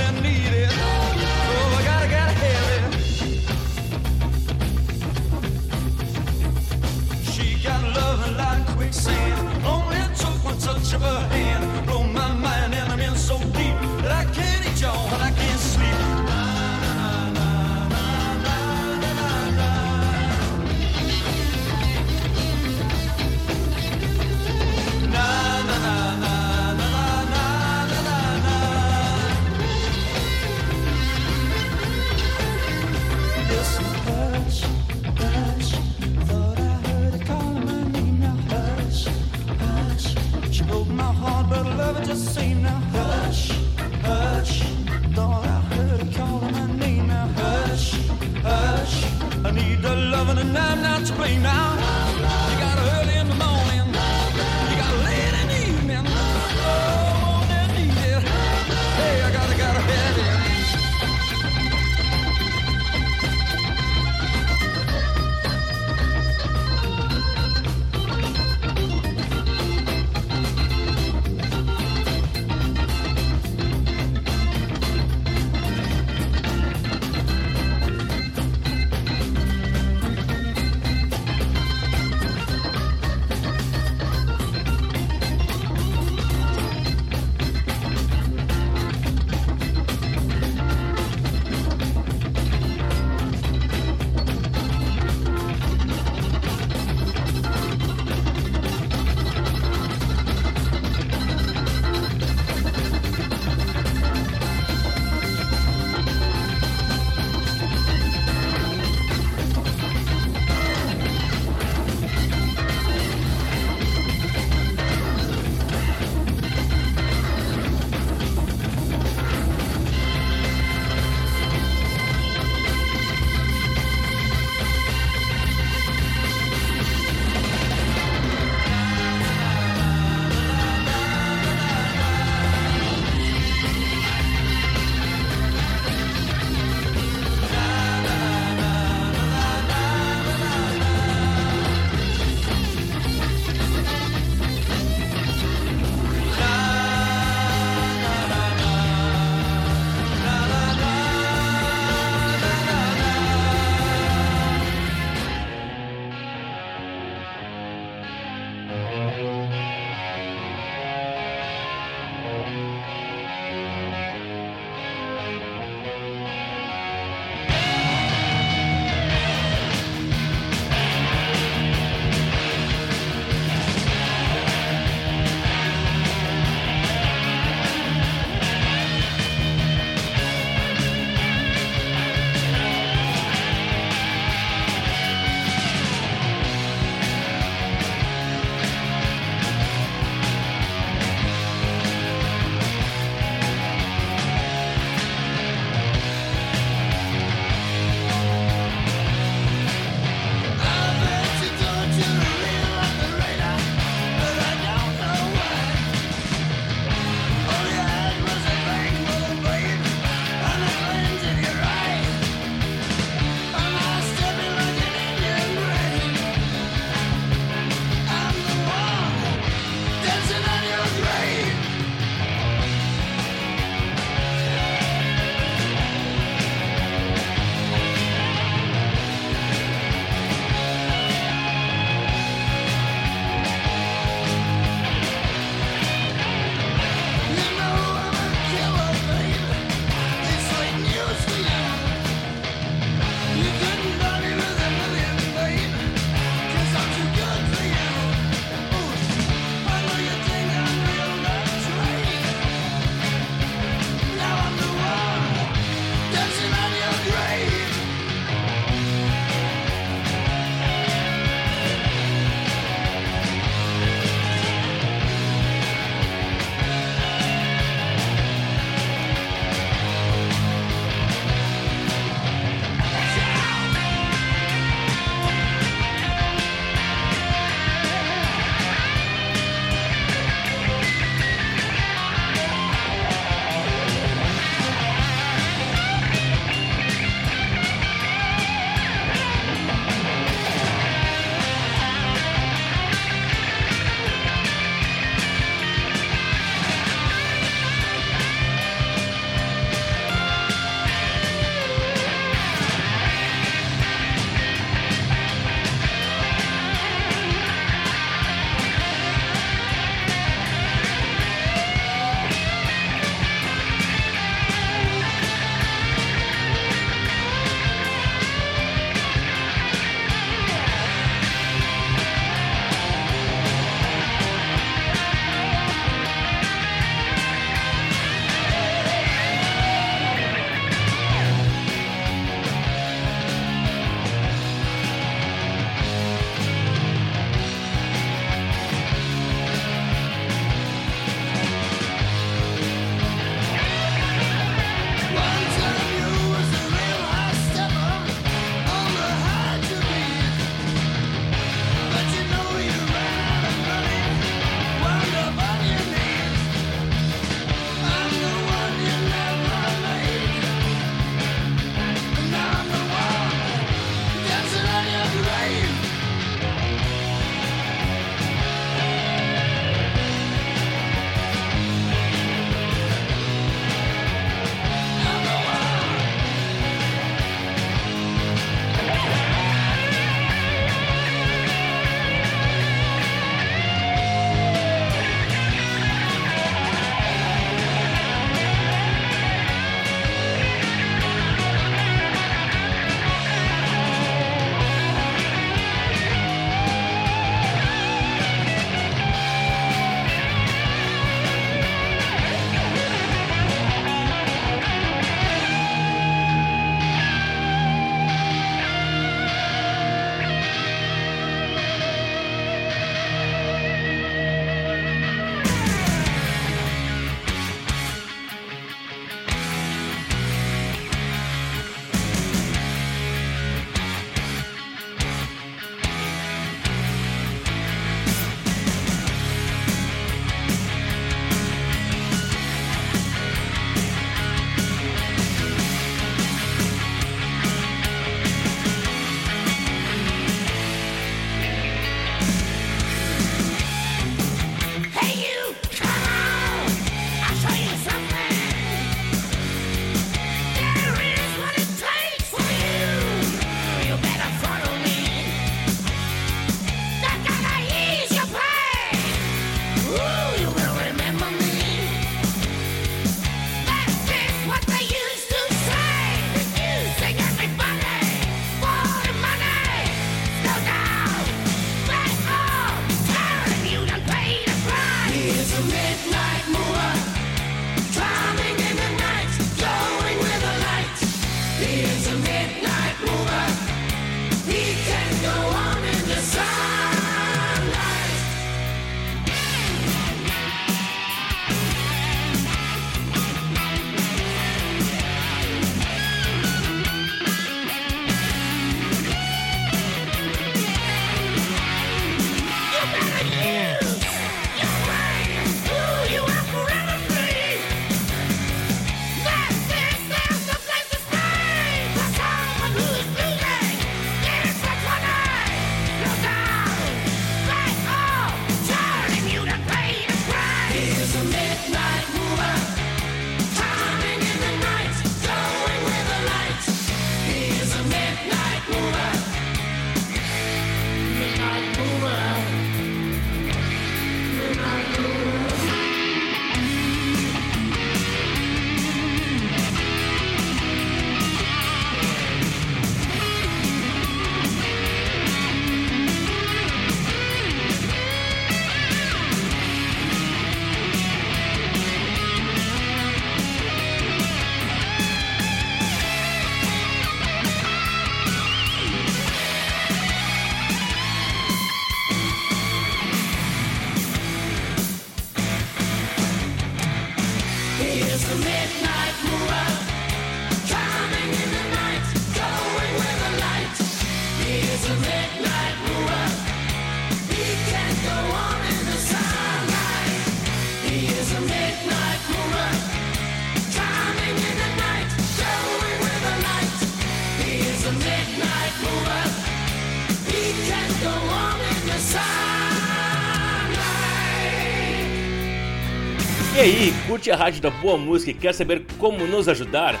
Curte 597.20 597.32
a 597.32 597.36
Rádio 597.36 597.60
da 597.60 597.68
Boa 597.68 597.98
Música 597.98 598.30
e 598.30 598.34
quer 598.34 598.54
saber 598.54 598.86
como 598.96 599.26
nos 599.26 599.46
ajudar? 599.46 600.00